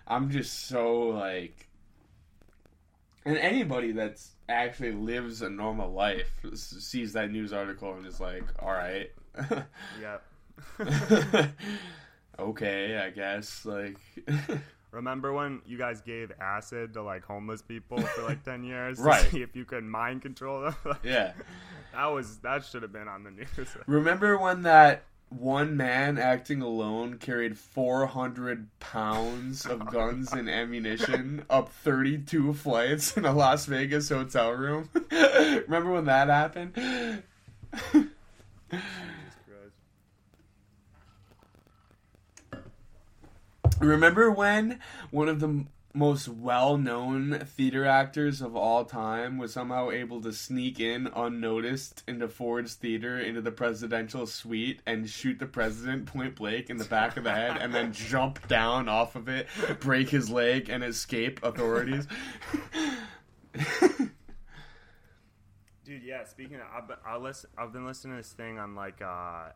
[0.08, 1.70] I'm just so like,
[3.26, 8.44] and anybody that's actually lives a normal life sees that news article and is like,
[8.60, 9.12] all right.
[10.02, 10.24] yep.
[12.40, 13.66] okay, I guess.
[13.66, 13.98] Like,
[14.92, 19.04] Remember when you guys gave acid to like homeless people for like ten years to
[19.04, 19.26] Right.
[19.32, 20.76] see if you could mind control them?
[21.04, 21.34] yeah.
[21.94, 23.48] that was that should have been on the news.
[23.88, 25.04] Remember when that
[25.40, 33.26] one man acting alone carried 400 pounds of guns and ammunition up 32 flights in
[33.26, 34.90] a Las Vegas hotel room?
[35.12, 37.24] Remember when that happened?
[43.80, 44.80] Remember when
[45.12, 50.80] one of the most well-known theater actors of all time was somehow able to sneak
[50.80, 56.72] in unnoticed into Ford's theater into the presidential suite and shoot the president point blank
[56.72, 59.48] in the back of the head and then jump down off of it,
[59.80, 62.08] break his leg and escape authorities?
[65.86, 66.24] Dude, yeah.
[66.24, 69.50] Speaking of, I've been, I listen, I've been listening to this thing on like uh,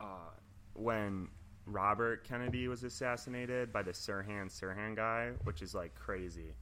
[0.00, 0.30] uh,
[0.74, 1.28] when
[1.66, 6.54] Robert Kennedy was assassinated by the Sirhan Sirhan guy, which is like crazy.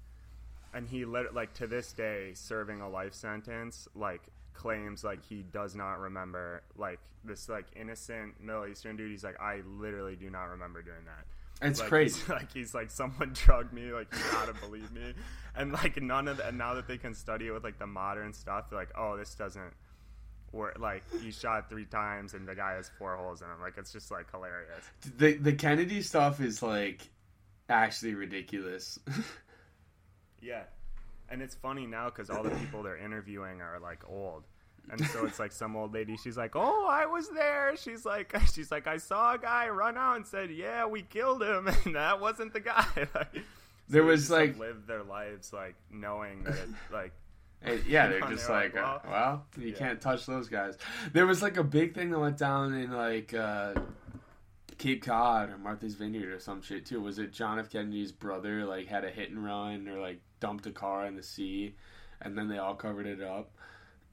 [0.75, 5.45] And he lit, like to this day serving a life sentence, like claims like he
[5.53, 9.11] does not remember like this like innocent Middle Eastern dude.
[9.11, 11.25] He's like, I literally do not remember doing that.
[11.67, 12.17] It's like, crazy.
[12.21, 13.93] he's- like he's like someone drugged me.
[13.93, 15.15] Like you gotta believe me.
[15.57, 17.87] And like none of the, and now that they can study it with like the
[17.87, 19.73] modern stuff, they're like, oh, this doesn't
[20.53, 20.79] work.
[20.79, 23.61] Like he shot three times and the guy has four holes in him.
[23.61, 24.85] Like it's just like hilarious.
[25.19, 27.09] The the Kennedy stuff is like
[27.69, 28.99] actually ridiculous.
[30.41, 30.63] Yeah,
[31.29, 34.45] and it's funny now because all the people they're interviewing are like old.
[34.91, 36.17] And so it's like some old lady.
[36.17, 39.99] She's like, "Oh, I was there." She's like, "She's like, I saw a guy run
[39.99, 43.43] out and said, yeah, we killed him, and that wasn't the guy." like,
[43.89, 47.13] There was, like- live their lives like knowing that it, like
[47.65, 49.79] And, yeah, they're just like, like, uh, well, well, you yeah.
[49.79, 50.79] can't touch those guys.
[51.13, 53.75] There was like a big thing that went down in like uh,
[54.79, 57.01] Cape Cod or Martha's Vineyard or some shit too.
[57.01, 57.69] Was it John F.
[57.69, 61.23] Kennedy's brother like had a hit and run or like dumped a car in the
[61.23, 61.75] sea,
[62.23, 63.51] and then they all covered it up.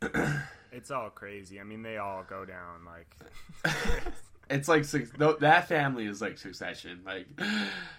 [0.71, 1.59] it's all crazy.
[1.59, 3.15] I mean, they all go down like
[4.49, 4.83] It's like
[5.39, 7.01] that family is like Succession.
[7.05, 7.27] Like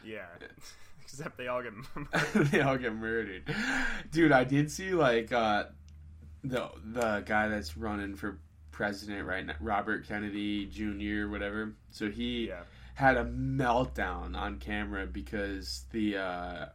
[0.04, 0.26] yeah,
[1.18, 1.72] except they all get
[2.50, 3.42] they all get murdered.
[4.11, 5.64] Dude, I did see like uh
[6.44, 8.38] the the guy that's running for
[8.70, 11.29] president right now, Robert Kennedy Jr.
[11.29, 11.74] whatever.
[11.90, 12.62] So he yeah.
[12.94, 16.66] had a meltdown on camera because the uh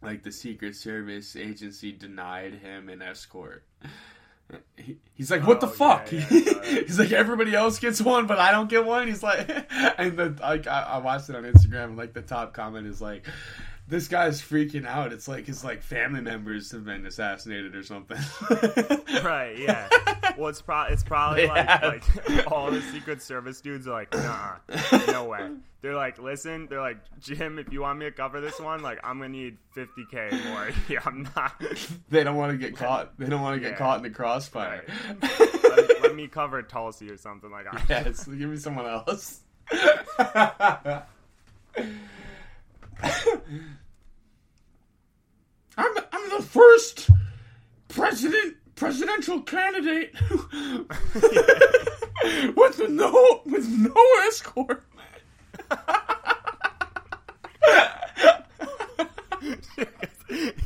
[0.00, 3.64] like the Secret Service agency denied him an escort.
[4.76, 8.26] He, he's like, "What the Oh, fuck?" yeah, yeah, he's like, "Everybody else gets one,
[8.26, 9.48] but I don't get one." He's like,
[9.98, 13.00] and the like, I, I watched it on Instagram, and like the top comment is
[13.00, 13.26] like,
[13.86, 15.12] "This guy's freaking out.
[15.12, 18.18] It's like his like family members have been assassinated or something."
[19.24, 19.88] Right, yeah.
[20.36, 24.56] Well, it's, pro- it's probably like, like all the Secret Service dudes are like, nah,
[25.06, 25.48] no way.
[25.80, 28.98] They're like, listen, they're like, Jim, if you want me to cover this one, like,
[29.02, 30.68] I'm gonna need 50k more.
[30.90, 31.54] yeah, I'm not.
[32.10, 33.18] they don't want to get caught.
[33.18, 33.78] They don't want to get Yeah.
[33.78, 34.84] caught in the crossfire.
[35.22, 37.84] let, let me cover Tulsi or something like that.
[37.88, 39.40] Yes, give me someone else.
[46.36, 47.10] The first
[47.88, 50.12] president presidential candidate
[52.56, 53.94] with no with no
[54.26, 54.82] escort.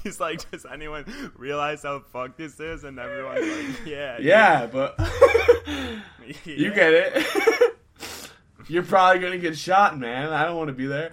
[0.02, 1.04] he's like, does anyone
[1.36, 2.84] realize how fucked this is?
[2.84, 4.98] And everyone's like, yeah, Yeah, but
[6.44, 7.26] you get it.
[8.68, 10.32] You're probably gonna get shot, man.
[10.32, 11.12] I don't want to be there.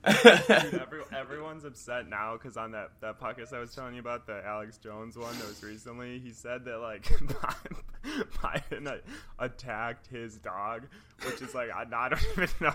[0.04, 4.40] Every, everyone's upset now because on that, that podcast I was telling you about, the
[4.44, 7.02] Alex Jones one that was recently, he said that like
[8.04, 9.00] Biden
[9.38, 10.86] attacked his dog,
[11.24, 12.74] which is like I, I don't even know,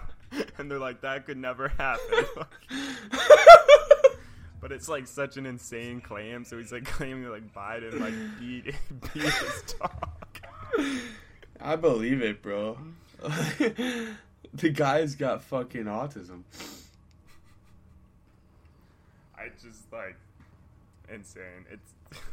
[0.57, 2.25] and they're like that could never happen.
[4.59, 8.75] but it's like such an insane claim, so he's like claiming like Biden like beat
[9.13, 10.99] beat his dog.
[11.61, 12.77] I believe it, bro.
[14.53, 16.43] the guy's got fucking autism.
[19.43, 20.15] I just like
[21.13, 21.65] insane.
[21.71, 21.93] It's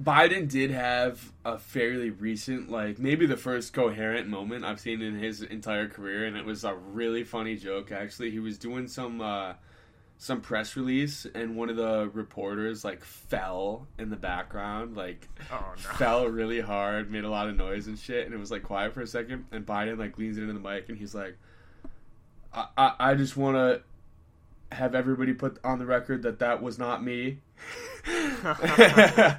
[0.00, 5.18] Biden did have a fairly recent, like maybe the first coherent moment I've seen in
[5.18, 7.90] his entire career, and it was a really funny joke.
[7.90, 9.54] Actually, he was doing some uh,
[10.18, 15.74] some press release, and one of the reporters like fell in the background, like oh
[15.74, 15.90] no.
[15.94, 18.94] fell really hard, made a lot of noise and shit, and it was like quiet
[18.94, 21.36] for a second, and Biden like leans into the mic and he's like,
[22.52, 23.82] "I I, I just want to."
[24.72, 27.38] Have everybody put on the record that that was not me.
[28.04, 29.38] that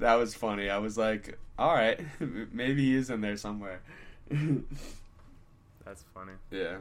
[0.00, 0.68] was funny.
[0.68, 2.00] I was like, all right,
[2.52, 3.80] maybe he is in there somewhere.
[4.30, 6.32] That's funny.
[6.50, 6.78] Yeah.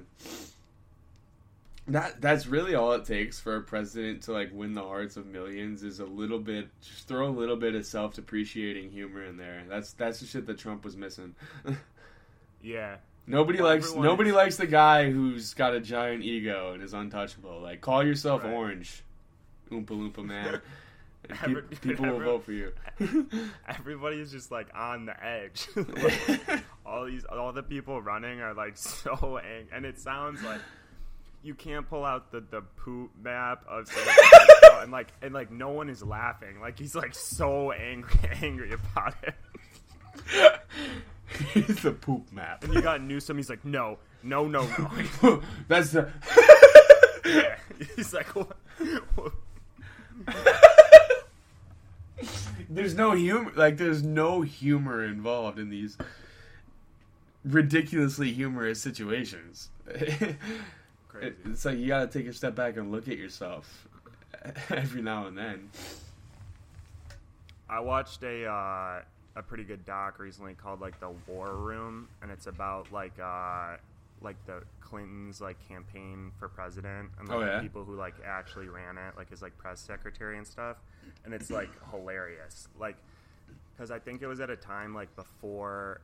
[1.88, 5.28] That that's really all it takes for a president to like win the hearts of
[5.28, 9.38] millions is a little bit just throw a little bit of self depreciating humor in
[9.38, 9.64] there.
[9.70, 11.36] That's that's the shit that Trump was missing.
[12.66, 12.98] Yeah.
[13.28, 16.94] Nobody Well, likes nobody is- likes the guy who's got a giant ego and is
[16.94, 17.60] untouchable.
[17.62, 18.54] Like call yourself Right.
[18.54, 19.04] orange.
[19.72, 20.62] Oompa loompa man.
[21.28, 22.72] And pe- Every- people will vote for you.
[23.68, 25.68] everybody is just like on the edge.
[25.76, 30.62] Like, all these, all the people running are like so angry, and it sounds like
[31.42, 33.90] you can't pull out the the poop map of
[34.84, 36.60] and like and like no one is laughing.
[36.62, 39.34] Like he's like so angry, angry about it.
[41.54, 42.64] He's a poop map.
[42.64, 43.38] And you got Newsom.
[43.38, 44.68] He's like, no, no, no,
[45.22, 45.42] no.
[45.68, 46.10] That's the.
[47.26, 47.56] yeah.
[47.96, 48.58] He's like, what?
[52.70, 53.52] there's no humor.
[53.56, 55.98] Like there's no humor involved in these
[57.44, 59.70] ridiculously humorous situations.
[59.88, 60.38] Crazy.
[61.46, 63.88] it's like you gotta take a step back and look at yourself
[64.70, 65.70] every now and then.
[67.70, 69.02] I watched a uh,
[69.36, 73.78] a pretty good doc recently called like the War Room, and it's about like uh,
[74.22, 77.56] like the Clintons like campaign for president and like Oh, yeah?
[77.58, 80.78] the people who like actually ran it, like his like press secretary and stuff,
[81.26, 82.96] and it's like hilarious, like
[83.76, 86.02] because I think it was at a time like before.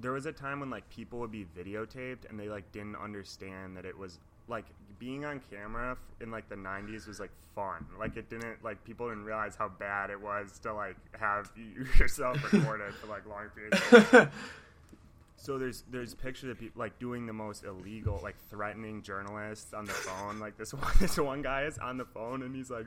[0.00, 3.76] There was a time when like people would be videotaped and they like didn't understand
[3.76, 4.64] that it was like
[4.98, 9.08] being on camera in like the 90s was like fun like it didn't like people
[9.08, 13.48] didn't realize how bad it was to like have you yourself recorded for like long
[13.54, 14.30] periods of time.
[15.36, 19.84] so there's there's pictures of people like doing the most illegal like threatening journalists on
[19.84, 22.86] the phone like this one this one guy is on the phone and he's like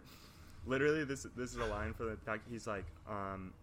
[0.65, 3.53] literally this this is a line for the doc he's like um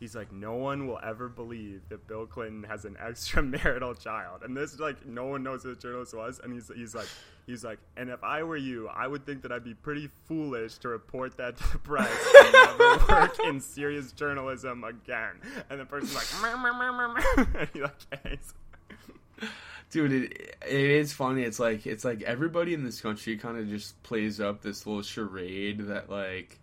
[0.00, 4.56] He's like, no one will ever believe that Bill Clinton has an extramarital child, and
[4.56, 7.08] this like no one knows who the journalist was, and he's he's like
[7.46, 10.78] he's like, and if I were you, I would think that I'd be pretty foolish
[10.78, 15.40] to report that to the press and never work in serious journalism again.
[15.70, 16.26] And the person's like,
[17.74, 18.54] like, hangs.
[19.90, 21.42] Dude, it, it is funny.
[21.42, 25.02] It's like it's like everybody in this country kind of just plays up this little
[25.02, 26.58] charade that like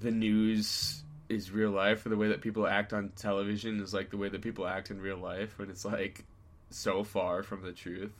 [0.00, 4.10] the news is real life, or the way that people act on television is like
[4.10, 6.24] the way that people act in real life, and it's like
[6.70, 8.12] so far from the truth.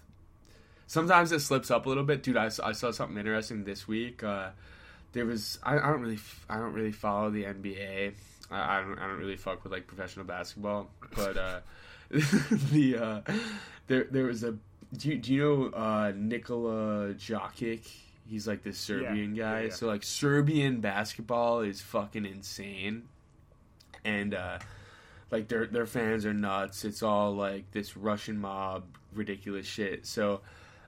[0.87, 2.37] Sometimes it slips up a little bit, dude.
[2.37, 4.23] I, I saw something interesting this week.
[4.23, 4.51] Uh,
[5.13, 8.15] there was I, I don't really i don't really follow the NBA.
[8.51, 11.61] I, I don't I don't really fuck with like professional basketball, but uh,
[12.11, 12.97] the
[13.27, 13.33] uh,
[13.87, 14.57] there there was a
[14.97, 17.89] do you, do you know uh, Nikola Jokic?
[18.27, 19.61] He's like this Serbian Yeah, guy.
[19.64, 19.70] yeah.
[19.70, 23.09] So like Serbian basketball is fucking insane,
[24.05, 24.59] and uh,
[25.31, 26.85] like their their fans are nuts.
[26.85, 30.07] It's all like this Russian mob ridiculous shit.
[30.07, 30.41] So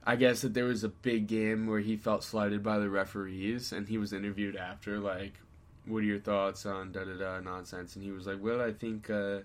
[0.07, 3.73] I guess that there was a big game where he felt slighted by the referees,
[3.73, 5.33] and he was interviewed after, like,
[5.87, 8.73] "What are your thoughts on da da da nonsense?" And he was like, "Well, I
[8.73, 9.41] think, uh,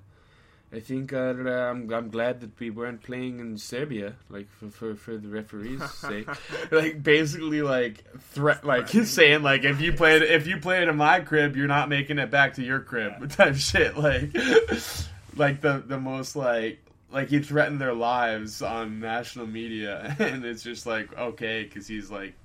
[0.71, 4.95] I think uh, I'm I'm glad that we weren't playing in Serbia, like for for,
[4.95, 6.27] for the referees' sake."
[6.71, 10.95] like basically, like threat, like he's saying, like if you played if you played in
[10.95, 13.97] my crib, you're not making it back to your crib, type shit.
[13.97, 14.35] Like,
[15.35, 16.79] like the the most like
[17.11, 22.11] like he threatened their lives on national media and it's just like okay because he's
[22.11, 22.35] like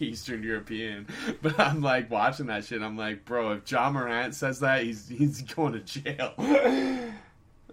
[0.00, 1.06] Eastern European.
[1.40, 2.82] But I'm like watching that shit.
[2.82, 6.34] I'm like, bro, if Ja Morant says that, he's he's going to jail.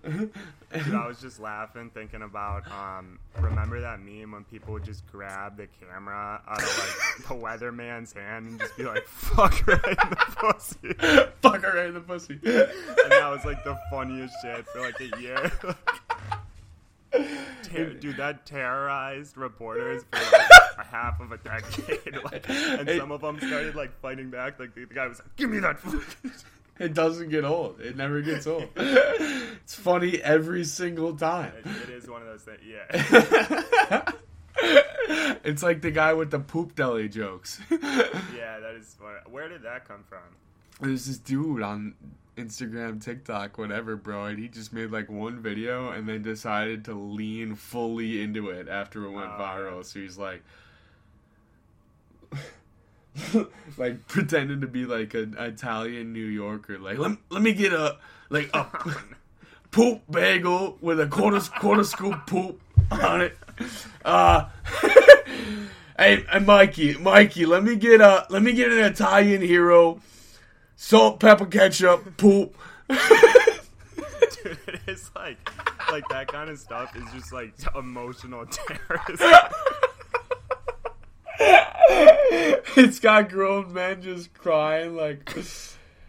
[0.07, 5.05] Dude, I was just laughing thinking about um remember that meme when people would just
[5.11, 9.79] grab the camera out of like the weatherman's hand and just be like fuck her
[9.83, 10.93] right in the pussy.
[11.41, 12.33] Fuck her right in the pussy.
[12.43, 15.51] And that was like the funniest shit for like a year.
[17.63, 22.17] Ter- dude, that terrorized reporters for like a half of a decade.
[22.23, 24.59] Like, and some of them started like fighting back.
[24.59, 25.77] Like the, the guy was like, "Give me that."
[26.77, 27.79] Fucking-" It doesn't get old.
[27.81, 28.67] It never gets old.
[29.67, 31.51] It's funny every single time.
[31.57, 32.61] It- it is one of those things.
[32.65, 34.11] Yeah,
[35.43, 37.59] it's like the guy with the poop deli jokes.
[37.69, 38.95] yeah, that is.
[38.97, 39.17] Funny.
[39.29, 40.19] Where did that come from?
[40.79, 41.95] There's this dude on
[42.37, 46.93] Instagram, TikTok, whatever, bro, and he just made like one video and then decided to
[46.93, 49.75] lean fully into it after it went Oh, viral.
[49.77, 49.81] yeah.
[49.83, 50.43] So he's like,
[53.77, 56.79] like pretending to be like an Italian New Yorker.
[56.79, 57.97] Like, let, let me get a
[58.29, 58.67] like a
[59.71, 62.59] poop bagel with a quarter quarter scoop poop
[62.91, 63.37] on it.
[64.05, 64.47] Uh,
[65.97, 69.99] hey, hey, Mikey, Mikey, let me get a let me get an Italian hero,
[70.75, 72.55] salt, pepper, ketchup, poop.
[72.89, 75.37] Dude, it is like,
[75.91, 79.31] like that kind of stuff is just like emotional terrorism.
[82.77, 85.35] it's got grown men just crying like,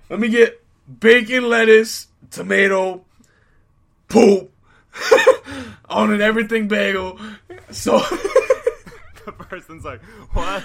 [0.09, 0.63] let me get
[1.01, 3.05] bacon, lettuce, tomato,
[4.09, 4.51] poop
[5.89, 7.19] on an everything bagel.
[7.71, 7.99] So.
[9.27, 10.03] the person's like,
[10.33, 10.63] "What?"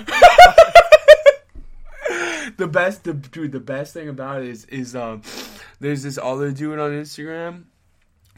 [2.58, 5.22] the best the dude the best thing about it is is um
[5.80, 7.64] there's this other dude on Instagram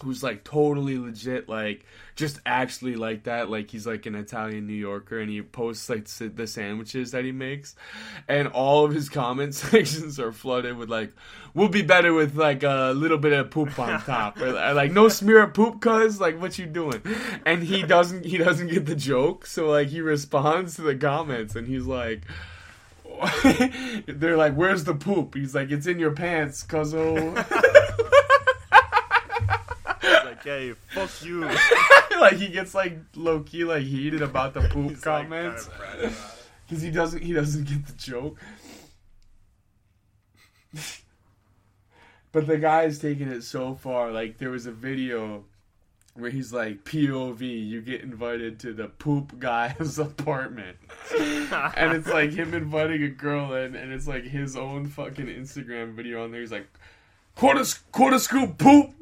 [0.04, 1.86] who's like totally legit like
[2.16, 6.06] just actually like that like he's like an Italian New Yorker and he posts like
[6.36, 7.76] the sandwiches that he makes.
[8.28, 11.14] And all of his comment sections are flooded with like
[11.54, 14.40] we'll be better with like a little bit of poop on top.
[14.40, 16.20] Or, or, like no smear of poop cuz?
[16.20, 17.02] Like what you doing?
[17.46, 19.46] And he doesn't he doesn't get the joke.
[19.46, 22.24] So like he responds to the comments and he's like
[24.08, 27.48] they're like, "Where's the poop?" He's like, "It's in your pants, cuz like,
[30.46, 31.42] "Hey, fuck you."
[32.20, 35.80] like he gets like low key like heated about the poop He's, like, comments kinda
[35.80, 36.18] proud about it.
[36.68, 38.40] because he doesn't he doesn't get the joke.
[42.32, 44.12] but the guy is taking it so far.
[44.12, 45.46] Like there was a video
[46.16, 50.78] where he's like, "POV, you get invited to the poop guy's apartment."
[51.12, 55.94] and it's like him inviting a girl in, and it's like his own fucking Instagram
[55.94, 56.42] video on there.
[56.42, 56.68] He's like,
[57.36, 58.94] quarter quarter scoop poop.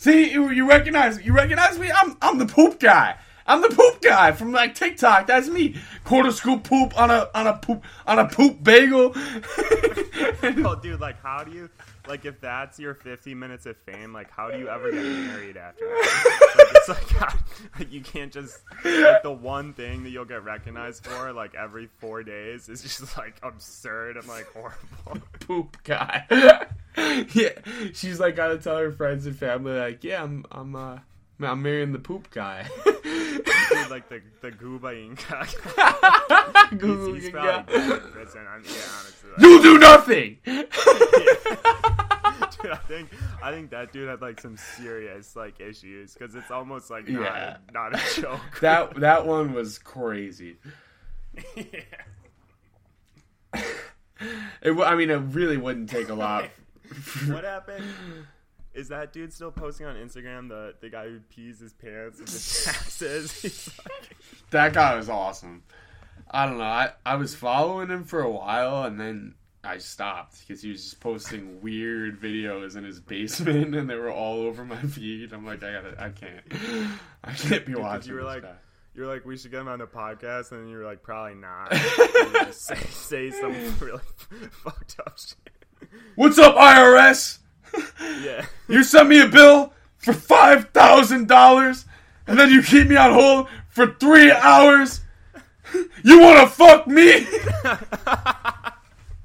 [0.00, 1.90] See, you, you recognize you recognize me?
[1.94, 3.18] I'm I'm the poop guy.
[3.46, 5.26] I'm the poop guy from like TikTok.
[5.26, 5.76] That's me.
[6.04, 9.14] Quarter scoop poop on a on a poop on a poop bagel.
[10.42, 11.68] Oh, dude, like, how do you,
[12.08, 15.56] like, if that's your 50 minutes of fame, like, how do you ever get married
[15.56, 16.54] after that?
[16.56, 17.34] like, it's like,
[17.78, 21.88] like, you can't just, like, the one thing that you'll get recognized for, like, every
[21.98, 25.26] four days is just, like, absurd and, like, horrible.
[25.40, 26.26] poop guy.
[27.34, 27.50] yeah,
[27.92, 30.98] she's like gotta tell her friends and family like, yeah, I'm I'm uh
[31.40, 32.66] I'm marrying the poop guy.
[32.84, 35.46] Dude, like, the, the Gooba Inca.
[35.46, 37.62] He's, he's guy.
[37.62, 38.46] probably dead in prison.
[38.48, 39.30] I'm, yeah, honestly.
[39.30, 40.38] Like, You do nothing.
[40.44, 40.66] dude,
[42.72, 43.08] I think
[43.42, 47.22] I think that dude had like some serious like issues because it's almost like not,
[47.22, 47.56] Yeah.
[47.72, 48.40] not a joke.
[48.60, 50.56] that that one was crazy.
[51.56, 51.80] yeah.
[54.62, 56.50] It, I mean, it really wouldn't take a lot.
[57.32, 57.84] what happened?
[58.72, 60.48] Is that dude still posting on Instagram?
[60.48, 63.70] The the guy who pees his pants and just taxes.
[63.84, 64.16] Like,
[64.50, 65.62] that guy was awesome.
[66.30, 66.64] I don't know.
[66.64, 69.34] I, I was following him for a while and then
[69.64, 74.10] I stopped because he was just posting weird videos in his basement and they were
[74.12, 75.32] all over my feed.
[75.32, 76.90] I'm like, I gotta, I can't,
[77.24, 78.10] I can't be watching.
[78.12, 78.54] you were like- guy.
[78.94, 81.34] you're like, we should get him on the podcast, and then you were like, probably
[81.34, 81.72] not.
[81.72, 84.00] You say, say some really
[84.62, 85.59] fucked up shit.
[86.14, 87.38] "What's up, IRS?
[88.22, 88.46] Yeah.
[88.68, 91.86] You sent me a bill for five thousand dollars,
[92.28, 95.00] and then you keep me on hold for three hours.
[96.04, 97.26] You want to fuck me?"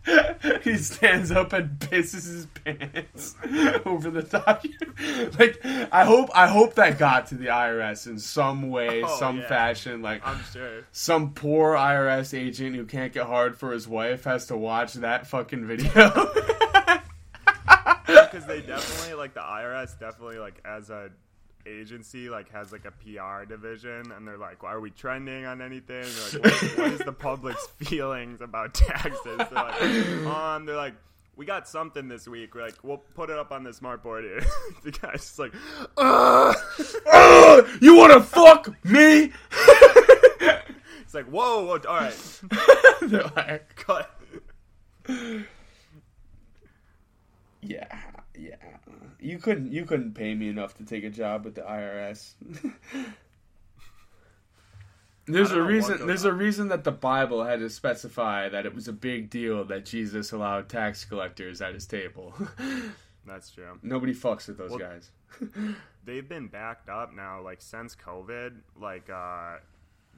[0.64, 3.36] he stands up and pisses his pants
[3.86, 4.82] over the document.
[5.39, 5.60] Like,
[5.91, 9.47] I hope, I hope that got to the IRS in some way, Oh, some yeah.
[9.47, 10.01] fashion.
[10.01, 10.84] Like, I'm sure.
[10.91, 15.28] some poor IRS agent who can't get hard for his wife has to watch that
[15.28, 15.89] fucking video.
[18.06, 21.10] because they definitely like the IRS definitely like as a
[21.68, 26.03] agency like has like a PR division, and they're like, "Are we trending on anything?"
[26.03, 29.82] They're like, what, what is the public's feelings about taxes?" They're like,
[30.28, 30.95] "Um, they're like."
[31.38, 32.55] We got something this week.
[32.55, 34.39] We're like, we'll put it up on the smart board here.
[34.86, 35.51] the guy's just like,
[35.97, 36.53] Uh,
[37.82, 39.34] you want to fuck me?
[41.01, 42.41] it's like, whoa, whoa all right,
[43.01, 44.18] They're like, cut.
[47.61, 48.01] yeah.
[49.26, 52.34] You couldn't, you couldn't pay me enough to take a job with the IRS.
[55.28, 55.97] There's I a don't know what reason.
[55.97, 59.30] goes There's a reason that the Bible had to specify that it was a big
[59.32, 62.34] deal that Jesus allowed tax collectors at his table.
[63.26, 63.80] That's true.
[63.82, 65.09] Nobody fucks with those Well- guys.
[66.05, 69.55] they've been backed up now like since covid like uh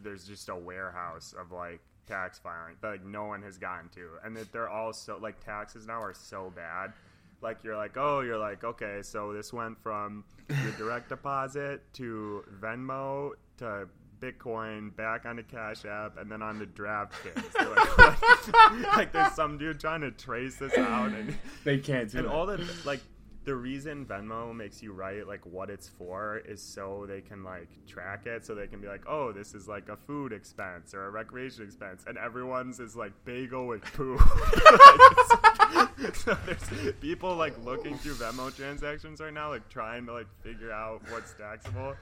[0.03, 4.09] there's just a warehouse of like tax filing that like no one has gotten to
[4.23, 6.93] and that they're all so like taxes now are so bad
[7.41, 12.43] like you're like oh you're like okay so this went from your direct deposit to
[12.61, 13.87] venmo to
[14.19, 17.51] bitcoin back onto cash app and then on to draftkings.
[17.53, 22.19] They're like, like there's some dude trying to trace this out and They can't do
[22.19, 23.01] and all the like
[23.47, 27.69] the reason Venmo makes you write like what it's for is so they can like
[27.87, 31.05] track it so they can be like oh this is like a food expense or
[31.05, 34.17] a recreation expense and everyone's is like bagel with poo
[36.13, 40.73] so there's people like looking through Venmo transactions right now like trying to like figure
[40.73, 41.95] out what's taxable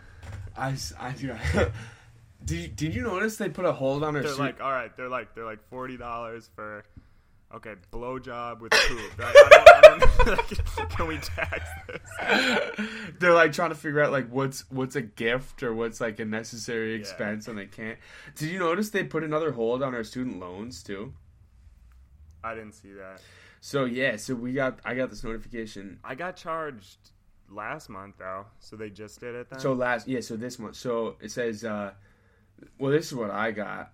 [0.58, 1.36] I, I do.
[2.46, 4.24] did you, did you notice they put a hold on her?
[4.24, 6.84] they're suit- like all right they're like they're like forty dollars for
[7.54, 12.80] okay blowjob with poop Like, I don't, I don't, can we tax this
[13.20, 16.26] they're like trying to figure out like what's what's a gift or what's like a
[16.26, 17.98] necessary expense and they can't.
[18.36, 21.14] Did you notice they put another hold on our student loans too?
[22.44, 23.22] I didn't see that.
[23.62, 26.00] So yeah, so we got I got this notification.
[26.04, 26.98] I got charged
[27.50, 29.60] last month though, so they just did it then.
[29.60, 30.76] So last yeah, so this month.
[30.76, 31.92] So it says uh
[32.80, 33.92] well this is what I got.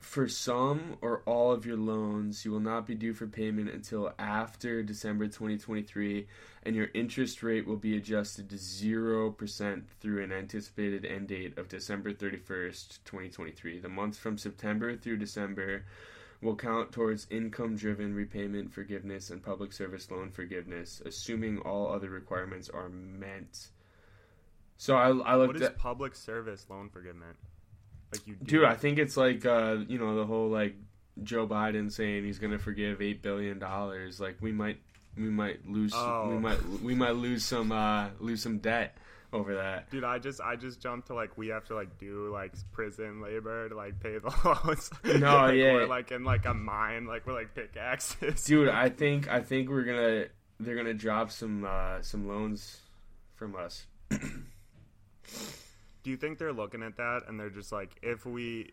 [0.00, 4.12] For some or all of your loans, you will not be due for payment until
[4.18, 6.26] after December 2023,
[6.64, 11.68] and your interest rate will be adjusted to 0% through an anticipated end date of
[11.68, 13.78] December 31st, 2023.
[13.78, 15.84] The months from September through December
[16.40, 22.08] will count towards income driven repayment forgiveness and public service loan forgiveness, assuming all other
[22.08, 23.68] requirements are met.
[24.78, 25.76] So I, I what looked is at.
[25.76, 27.36] public service loan forgiveness?
[28.12, 30.74] Like you, do Dude, I think it's like uh, you know the whole like
[31.22, 34.18] Joe Biden saying he's gonna forgive eight billion dollars.
[34.20, 34.78] Like we might
[35.16, 36.38] we might lose we Oh.
[36.40, 38.96] might we might lose some uh, lose some debt
[39.32, 39.88] over that.
[39.90, 43.20] Dude, I just I just jumped to like we have to like do like prison
[43.20, 44.34] labor to like pay the
[44.64, 44.90] loans.
[45.04, 45.72] No, like, yeah.
[45.74, 48.42] We're like in like a mine, like we're like pickaxes.
[48.44, 50.24] Dude, I think I think we're gonna
[50.58, 52.80] they're gonna drop some uh, some loans
[53.36, 53.86] from us.
[56.02, 58.72] Do you think they're looking at that and they're just like, if we,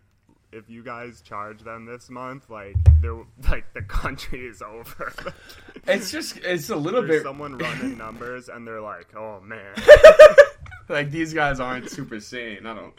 [0.51, 3.17] if you guys charge them this month, like they're
[3.49, 5.13] like the country is over.
[5.89, 9.73] It's just it's a little There's bit someone running numbers and they're like, oh man.
[10.89, 12.65] like these guys aren't super sane.
[12.65, 12.93] I don't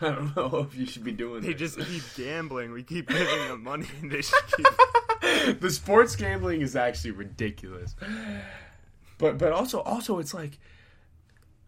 [0.00, 1.42] I don't know if you should be doing.
[1.42, 1.74] They this.
[1.76, 2.72] just keep gambling.
[2.72, 5.60] We keep giving them money, and they keep.
[5.60, 7.94] the sports gambling is actually ridiculous.
[9.18, 10.58] But but also also it's like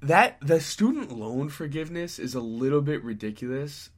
[0.03, 3.91] that the student loan forgiveness is a little bit ridiculous.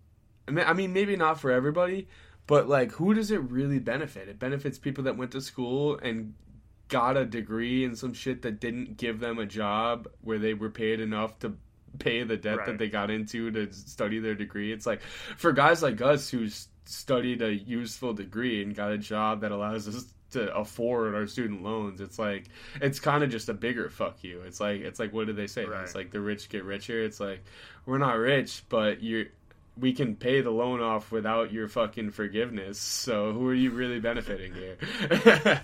[0.47, 2.09] I mean, I mean maybe not for everybody,
[2.47, 4.29] but like who does it really benefit?
[4.29, 6.35] It benefits people that went to school and
[6.89, 10.71] got a degree in some shit that didn't give them a job where they were
[10.71, 11.57] paid enough to
[11.99, 14.73] pay the debt that they got into to study their degree.
[14.73, 15.01] It's like
[15.37, 16.49] for guys like us who
[16.85, 20.05] studied a useful degree and got a job that allows us
[20.35, 22.01] to afford our student loans.
[22.01, 22.45] It's like
[22.81, 24.43] it's kind of just a bigger fuck you.
[24.43, 25.65] It's like it's like what do they say?
[25.65, 25.83] Right.
[25.83, 27.03] It's like the rich get richer.
[27.03, 27.43] It's like
[27.87, 29.27] we're not rich, but you're
[29.79, 32.79] we can pay the loan off without your fucking forgiveness.
[32.79, 34.77] So who are you really benefiting here?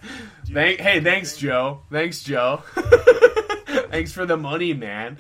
[0.53, 1.83] Thank, hey, thanks, Joe.
[1.93, 2.63] Thanks, Joe.
[3.91, 5.17] thanks for the money, man.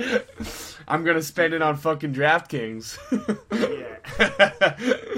[0.88, 2.98] I'm gonna spend it on fucking DraftKings.
[3.52, 4.96] Yeah.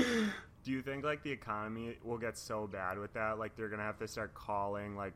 [0.72, 3.38] Do you think like the economy will get so bad with that?
[3.38, 5.12] Like they're gonna have to start calling like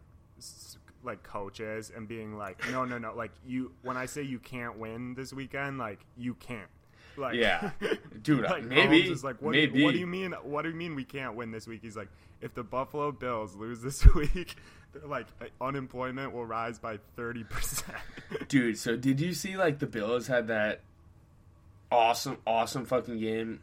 [1.03, 3.15] like coaches and being like, no, no, no.
[3.15, 6.69] Like you, when I say you can't win this weekend, like you can't.
[7.17, 7.71] Like Yeah.
[8.23, 9.73] Dude, like maybe- is like, what, maybe.
[9.73, 10.33] Do you, what do you mean?
[10.43, 11.81] What do you mean we can't win this week?
[11.81, 12.09] He's like,
[12.43, 14.57] if the Buffalo Bills lose this week,
[14.93, 17.97] they're like uh, unemployment will rise by thirty percent.
[18.49, 20.83] Dude, so did you see like the Bills had that
[21.91, 23.61] awesome, awesome fucking game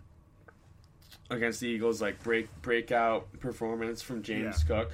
[1.34, 4.92] against the Eagles, like break breakout performance from James Cook.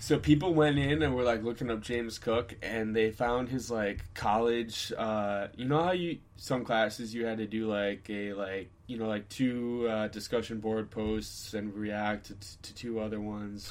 [0.00, 3.70] So people went in and were like looking up James Cook, and they found his
[3.70, 4.92] like college.
[4.96, 8.98] Uh, you know how you some classes you had to do like a like you
[8.98, 13.70] know like two uh, discussion board posts and react to, to two other ones.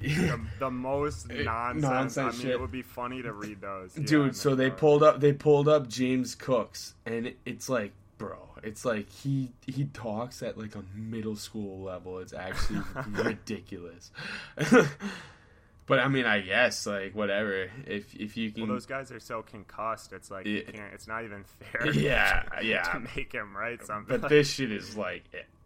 [0.00, 1.82] the, the most Eh, nonsense.
[1.82, 2.50] nonsense I mean, shit.
[2.50, 5.68] it would be funny to read those, dude and so they pulled up they pulled
[5.68, 8.36] up james cooks and it's like bro
[8.66, 14.10] it's like he he talks at like a middle school level it's actually ridiculous
[15.86, 19.20] but i mean i guess like whatever if if you Well, can those guys are
[19.20, 20.12] so concussed.
[20.12, 20.92] It's like you can't.
[20.92, 21.86] It's not even fair.
[21.92, 22.82] Yeah, to, yeah.
[22.82, 24.18] To make him write something.
[24.20, 25.22] but this shit is like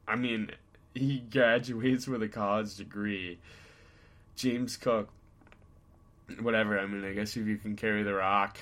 [0.06, 0.50] i mean
[0.94, 3.38] he graduates with a college degree
[4.36, 5.08] james cook
[6.40, 8.58] whatever i mean i guess if you can carry the rock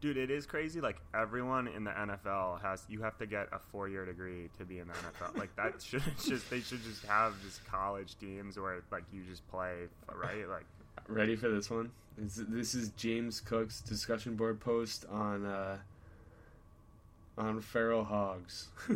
[0.00, 0.80] Dude, it is crazy.
[0.80, 4.78] Like everyone in the NFL has, you have to get a four-year degree to be
[4.78, 5.36] in the NFL.
[5.36, 9.46] Like that should just they should just have just college teams where like you just
[9.50, 9.74] play,
[10.14, 10.48] right?
[10.48, 10.64] Like
[11.08, 11.90] Ready for this one?
[12.16, 15.78] This, this is James Cook's discussion board post on uh,
[17.36, 18.68] on feral hogs.
[18.88, 18.94] oh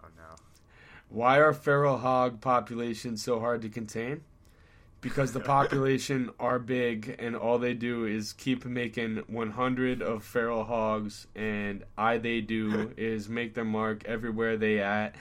[0.00, 0.36] no,
[1.08, 4.22] Why are feral hog populations so hard to contain?
[5.00, 10.64] Because the population are big and all they do is keep making 100 of feral
[10.64, 15.14] hogs and I they do is make their mark everywhere they at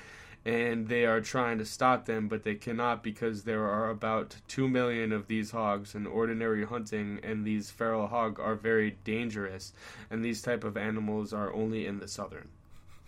[0.45, 4.67] and they are trying to stop them but they cannot because there are about 2
[4.67, 9.71] million of these hogs in ordinary hunting and these feral hog are very dangerous
[10.09, 12.49] and these type of animals are only in the southern.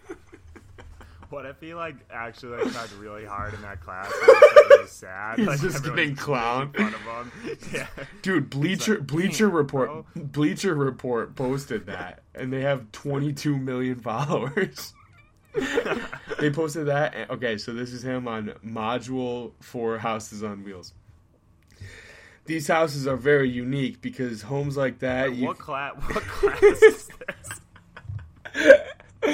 [1.35, 4.07] what if he like actually like tried really hard in that class?
[4.07, 5.39] And was, like, really sad.
[5.39, 6.77] He's like, just getting clowned.
[6.77, 7.59] fun of him.
[7.73, 7.87] Yeah.
[8.23, 13.97] Dude, Bleacher like, Bleacher Report bro." Bleacher Report posted that, and they have 22 million
[14.01, 14.95] followers.
[16.41, 17.15] they posted that.
[17.15, 20.95] and- Okay, so this is him on Module for Houses on Wheels.
[22.47, 25.95] These houses are very unique because homes like that, you, what class?
[25.97, 27.09] What class?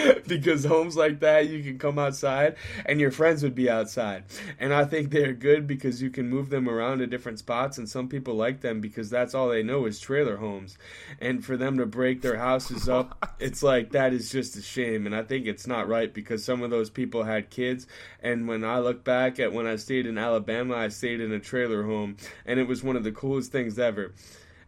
[0.27, 4.25] because homes like that you can come outside and your friends would be outside.
[4.59, 7.89] And i think they're good because you can move them around to different spots and
[7.89, 10.79] some people like them because that's all they know is trailer homes.
[11.21, 15.07] And for them to break their houses up it's like that is just a shame.
[15.07, 17.87] And i think it's not right because some of those people had kids.
[18.23, 21.41] And when i look back at when i stayed in alabama i stayed in a
[21.41, 22.17] trailer home.
[22.47, 24.13] And it was one of the coolest things ever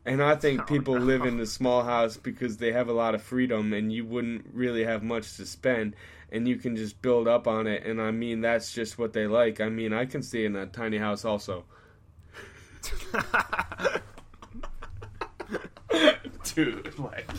[0.05, 3.23] and I think people live in a small house because they have a lot of
[3.23, 5.95] freedom and you wouldn't really have much to spend
[6.33, 7.85] and you can just build up on it.
[7.85, 9.61] And I mean, that's just what they like.
[9.61, 11.65] I mean, I can stay in a tiny house also.
[16.55, 17.31] Dude, like.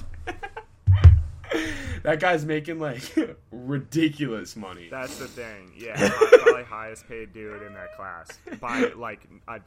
[2.04, 3.02] that guy's making like
[3.52, 4.88] ridiculous money.
[4.90, 5.72] That's the thing.
[5.78, 8.28] Yeah, probably highest paid dude in that class
[8.60, 9.60] by like a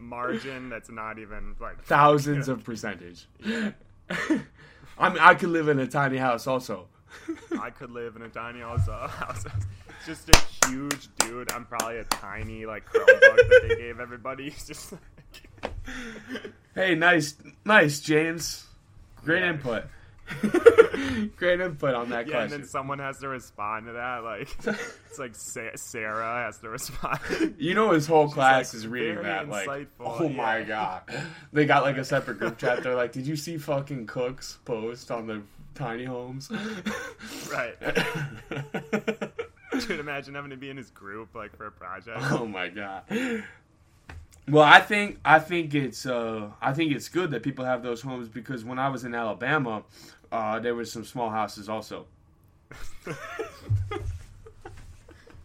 [0.00, 3.26] margin that's not even like Thousands of percentage.
[3.44, 6.86] I mean, I could live in a tiny house also.
[7.60, 8.88] I could live in a tiny house.
[8.88, 9.44] Uh, house.
[10.04, 11.50] Just a huge dude.
[11.52, 14.50] I'm probably a tiny like Chromebook that they gave everybody.
[14.50, 15.72] He's just like,
[16.74, 18.66] Hey, nice, nice, James.
[19.24, 19.50] Great Yeah.
[19.50, 19.84] input.
[21.36, 24.24] Great input on that yeah, and then someone has to respond to that.
[24.24, 24.48] Like
[25.08, 27.54] it's like Sa- Sarah has to respond.
[27.58, 29.48] you know his whole class like, is reading "Very that.
[29.48, 30.64] Like, insightful," oh my yeah.
[30.64, 31.02] god,
[31.52, 32.82] they got like a separate group chat.
[32.82, 35.42] They're like, "Did you see fucking Cook's post on the
[35.74, 36.50] tiny homes?"
[37.52, 37.74] right.
[39.86, 42.18] Dude, imagine having to be in his group like for a project.
[42.32, 43.02] oh my god.
[44.48, 48.00] Well, I think I think it's uh, I think it's good that people have those
[48.00, 49.82] homes because when I was in Alabama,
[50.32, 52.06] uh, there was some small houses also.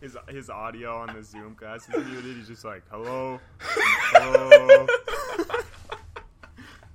[0.01, 2.38] his his audio on the Zoom class is muted.
[2.38, 4.88] He's just like, "Hello, hello."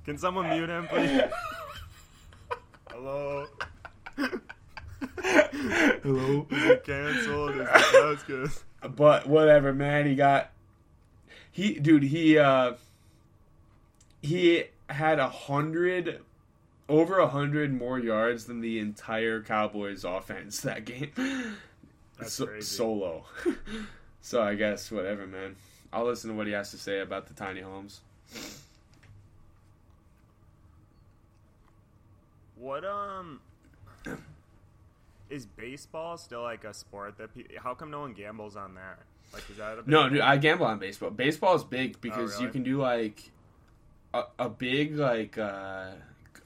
[0.05, 1.23] Can someone mute him, please?
[2.91, 3.47] Hello.
[6.03, 6.47] Hello.
[6.51, 7.51] Is it canceled?
[7.51, 8.51] Is the class good?
[8.95, 10.07] but whatever, man.
[10.07, 10.53] He got
[11.51, 12.03] he, dude.
[12.05, 12.75] He uh,
[14.23, 16.21] he had a hundred,
[16.89, 21.11] over a hundred more yards than the entire Cowboys offense that game.
[22.27, 22.61] So-.
[22.61, 23.25] Solo.
[24.21, 25.57] so I guess whatever, man.
[25.93, 28.01] I'll listen to what he has to say about the tiny homes.
[32.57, 33.41] What um
[35.29, 37.35] is baseball still like a sport that?
[37.35, 38.99] Pe- how come no one gambles on that?
[39.33, 41.11] Like, is that a big No, dude, I gamble on baseball.
[41.11, 42.45] Baseball is big because really?
[42.47, 43.31] you can do like
[44.15, 45.91] a, a big like uh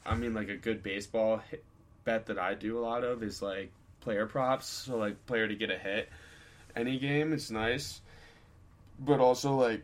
[0.05, 1.65] I mean like a good baseball hit
[2.05, 3.71] bet that I do a lot of is like
[4.01, 4.67] player props.
[4.67, 6.09] So like player to get a hit
[6.75, 7.33] any game.
[7.33, 8.01] It's nice.
[9.01, 9.83] but also like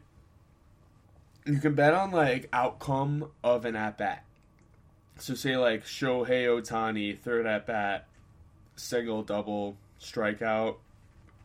[1.46, 4.24] you can bet on like outcome of an at bat.
[5.18, 8.06] So say like Shohei Ohtani third at bat,
[8.76, 10.76] single, double, strikeout,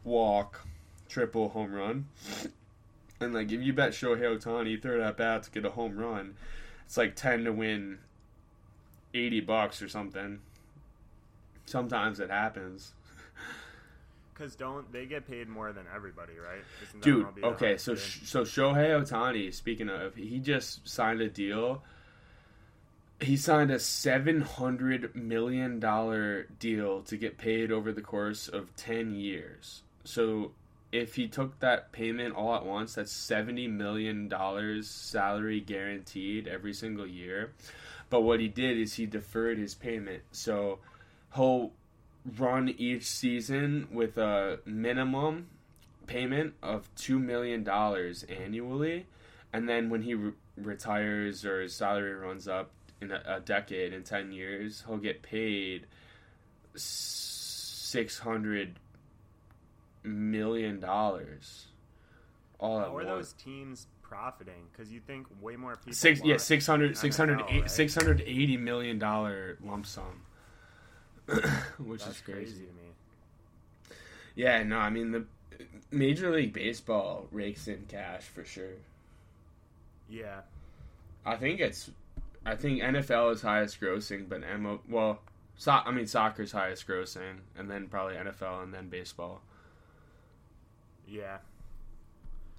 [0.04, 0.66] walk,
[1.08, 2.08] triple, home run.
[3.20, 6.36] And like if you bet Shohei Ohtani third at bat to get a home run,
[6.86, 8.00] it's like ten to win
[9.14, 10.40] eighty bucks or something.
[11.66, 12.92] Sometimes it happens.
[14.34, 16.64] Because don't they get paid more than everybody, right?
[17.02, 21.84] Dude, okay, so sh- so Shohei Ohtani, speaking of, he just signed a deal.
[23.20, 28.76] He signed a seven hundred million dollar deal to get paid over the course of
[28.76, 29.84] ten years.
[30.06, 30.54] So
[30.92, 36.74] if he took that payment all at once, that's seventy million dollars salary guaranteed every
[36.74, 37.52] single year.
[38.12, 40.22] But what he did is he deferred his payment.
[40.32, 40.78] So
[41.34, 41.72] he'll
[42.38, 45.48] run each season with a minimum
[46.06, 49.08] payment of two million dollars annually,
[49.54, 53.94] and then when he re- retires or his salary runs up in a, a decade
[53.94, 55.88] in ten years, he'll get paid
[56.76, 58.78] six hundred
[60.04, 61.68] million dollars.
[62.60, 63.08] All at How are once.
[63.08, 64.68] those teams profiting?
[64.72, 65.94] Because you think way more people.
[65.94, 67.72] Six yeah want 600 NFL, 600 right?
[67.72, 70.24] 680 million dollar lump sum,
[71.80, 72.26] which That's is crazy.
[72.26, 73.96] crazy to me.
[74.36, 75.26] Yeah, no, I mean the
[75.92, 78.76] Major League Baseball rakes in cash for sure.
[80.10, 80.42] Yeah,
[81.26, 81.90] I think it's,
[82.46, 85.22] I think NFL is highest grossing, but MO well,
[85.56, 89.42] so, I mean soccer's highest grossing, and then probably NFL, and then baseball,
[91.08, 91.38] yeah.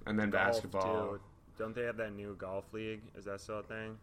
[0.07, 1.11] and then Golf, basketball.
[1.11, 1.19] too.
[1.57, 3.01] Don't they have that new golf league?
[3.17, 3.97] Is that still a thing?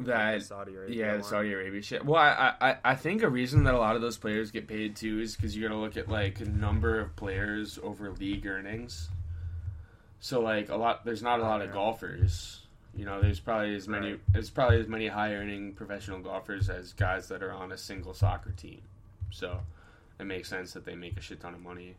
[0.00, 0.96] That The Saudi Arabia.
[0.96, 1.28] yeah, the one?
[1.28, 2.04] Saudi Arabia shit.
[2.04, 4.94] Well, I, I I think a reason that a lot of those players get paid
[4.94, 8.46] too is because you got to look at like a number of players over league
[8.46, 9.08] earnings.
[10.20, 12.60] So like a lot, there's not a lot of golfers.
[12.96, 14.12] You know, there's probably as many.
[14.12, 14.20] Right.
[14.32, 18.14] There's probably as many high earning professional golfers as guys that are on a single
[18.14, 18.80] soccer team.
[19.30, 19.58] So
[20.20, 21.96] it makes sense that they make a shit ton of money.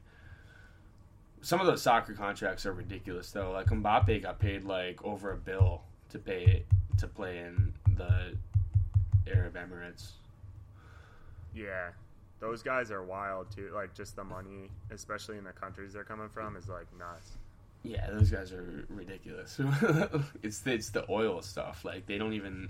[1.46, 3.52] Some of those soccer contracts are ridiculous though.
[3.52, 6.64] Like Mbappe got paid like over a bill to pay
[6.98, 8.36] to play in the
[9.32, 10.14] Arab Emirates.
[11.54, 11.90] Yeah,
[12.40, 13.70] those guys are wild too.
[13.76, 17.34] Like just the money, especially in the countries they're coming from, is like nuts.
[17.84, 19.60] Yeah, those guys are ridiculous.
[20.42, 21.86] it's the, it's the oil stuff.
[21.86, 22.70] Like they don't even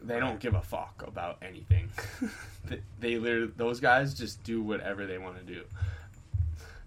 [0.00, 1.90] they don't give a fuck about anything.
[2.66, 5.64] they, they literally those guys just do whatever they want to do.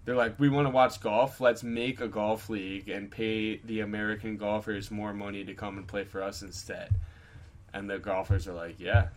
[0.04, 1.40] They're like, we want to watch golf.
[1.40, 5.86] Let's make a golf league and pay the American golfers more money to come and
[5.86, 6.92] play for us instead.
[7.72, 9.08] And the golfers are like, yeah,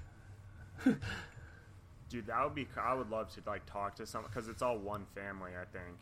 [2.09, 2.67] Dude, that would be.
[2.79, 5.51] I would love to like talk to someone because it's all one family.
[5.59, 5.97] I think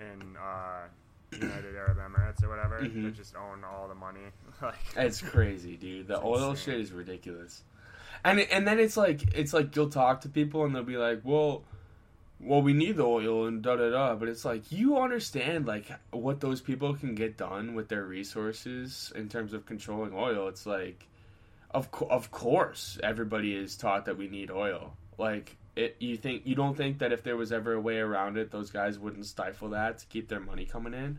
[0.00, 0.86] in uh,
[1.32, 2.80] United Arab Emirates or whatever.
[2.80, 3.04] Mhm.
[3.04, 4.20] They just own all the money.
[4.62, 6.08] like It's crazy, dude.
[6.08, 6.74] The oil insane.
[6.74, 7.62] shit is ridiculous.
[8.24, 11.20] And and then it's like it's like you'll talk to people and they'll be like,
[11.22, 11.62] "Well,
[12.38, 15.90] well, we need the oil and da da da." But it's like you understand like
[16.10, 20.48] what those people can get done with their resources in terms of controlling oil.
[20.48, 21.06] It's like,
[21.70, 24.94] of co- of course, everybody is taught that we need oil.
[25.18, 28.38] Like it, you think you don't think that if there was ever a way around
[28.38, 31.18] it, those guys wouldn't stifle that to keep their money coming in.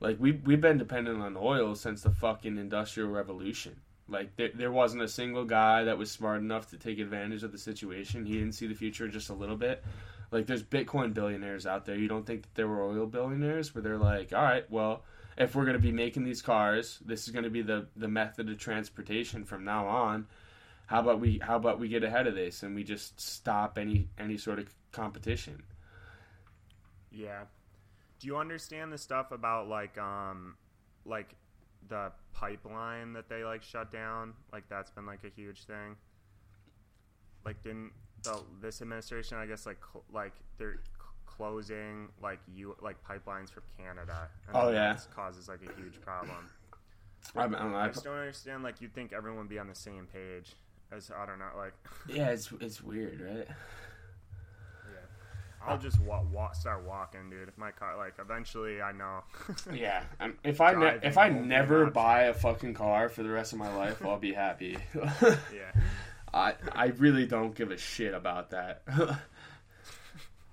[0.00, 3.76] Like we we've been dependent on oil since the fucking industrial revolution.
[4.08, 7.52] Like there, there wasn't a single guy that was smart enough to take advantage of
[7.52, 8.26] the situation.
[8.26, 9.84] He didn't see the future just a little bit.
[10.32, 11.96] Like there's Bitcoin billionaires out there.
[11.96, 15.04] You don't think that there were oil billionaires where they're like, all right, well,
[15.36, 18.08] if we're going to be making these cars, this is going to be the the
[18.08, 20.26] method of transportation from now on.
[20.86, 24.08] How about we how about we get ahead of this and we just stop any
[24.18, 25.62] any sort of competition?
[27.10, 27.44] Yeah.
[28.18, 30.56] Do you understand the stuff about like um
[31.04, 31.34] like
[31.88, 34.32] the pipeline that they like shut down?
[34.52, 35.96] Like that's been like a huge thing.
[37.44, 37.92] Like didn't
[38.24, 40.78] the this administration I guess like cl- like they're c-
[41.26, 44.28] closing like you like pipelines from Canada.
[44.48, 44.96] And Oh, yeah.
[45.14, 46.36] causes like a huge problem.
[47.36, 47.76] I, don't know.
[47.76, 50.52] I just don't understand like you'd think everyone would be on the same page.
[50.90, 51.72] As I don't know like
[52.08, 53.46] yeah, it's it's weird, right?
[53.48, 53.54] yeah.
[55.66, 57.48] I'll just wa- wa- start walking, dude.
[57.48, 59.20] If my car, like, eventually, I know.
[59.72, 63.08] Yeah, and if I ne- if I won't be an never buy a fucking car
[63.08, 64.76] for the rest of my life, I'll be happy.
[64.94, 65.70] yeah.
[66.34, 68.82] I I really don't give a shit about that.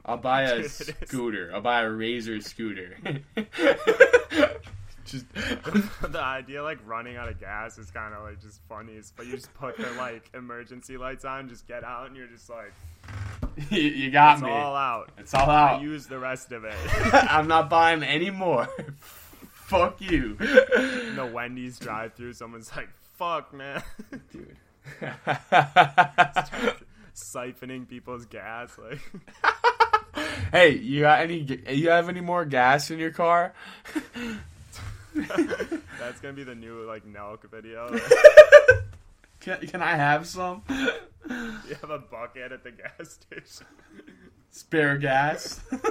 [0.05, 1.51] I'll buy a Dude, scooter.
[1.53, 2.97] I'll buy a Razor scooter.
[5.05, 9.25] Just the idea like running out of gas is kind of like just funny, but
[9.25, 12.71] you just put the like emergency lights on, just get out, and you're just like,
[13.71, 14.49] you, you got It's me.
[14.49, 15.09] It's all out.
[15.17, 15.82] It's all I out.
[15.82, 16.75] use the rest of it.
[17.11, 18.67] I'm not buying any more.
[19.51, 23.82] Fuck you, In the Wendy's drive-through, someone's like, "Fuck, man,"
[24.32, 24.57] dude.
[27.15, 28.77] Siphoning people's gas.
[28.77, 28.99] Like,
[30.51, 31.39] hey, you got any?
[31.69, 33.53] You have any more gas in your car?
[35.13, 37.97] that's gonna be the new like Nelk video.
[39.39, 43.67] Can, can I have some you have a bucket at the gas station.
[44.51, 45.61] spare gas?
[45.71, 45.82] Dude,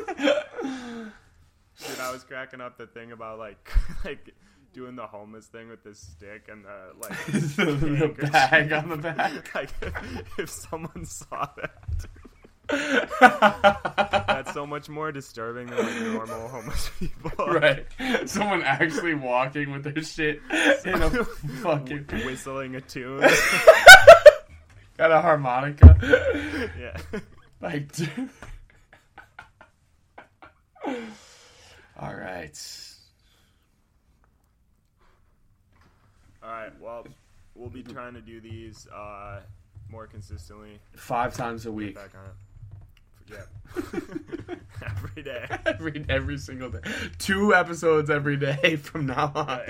[1.99, 3.72] I was cracking up the thing about like
[4.05, 4.34] like
[4.73, 9.33] doing the homeless thing with this stick and the like the bag on the back.
[9.55, 9.71] Like
[10.39, 12.07] if someone saw that,
[14.29, 17.47] that's so much more disturbing than like normal homeless people.
[17.47, 17.87] right.
[18.27, 20.41] Someone actually walking with their shit
[20.85, 21.11] in a
[21.62, 23.21] fucking whistling a tune.
[24.97, 25.97] got a harmonica.
[26.79, 26.97] yeah.
[27.61, 28.31] Like, dude.
[32.01, 32.57] All right.
[36.49, 36.73] All right.
[36.81, 37.07] Well,
[37.55, 39.41] we'll be trying to do these uh,
[39.91, 40.81] more consistently.
[40.97, 41.95] Five times a week.
[41.95, 42.35] Back on it.
[43.31, 44.55] Yeah.
[44.87, 45.47] Every day.
[45.67, 46.81] Every every single day.
[47.19, 49.61] Two episodes every day from now on.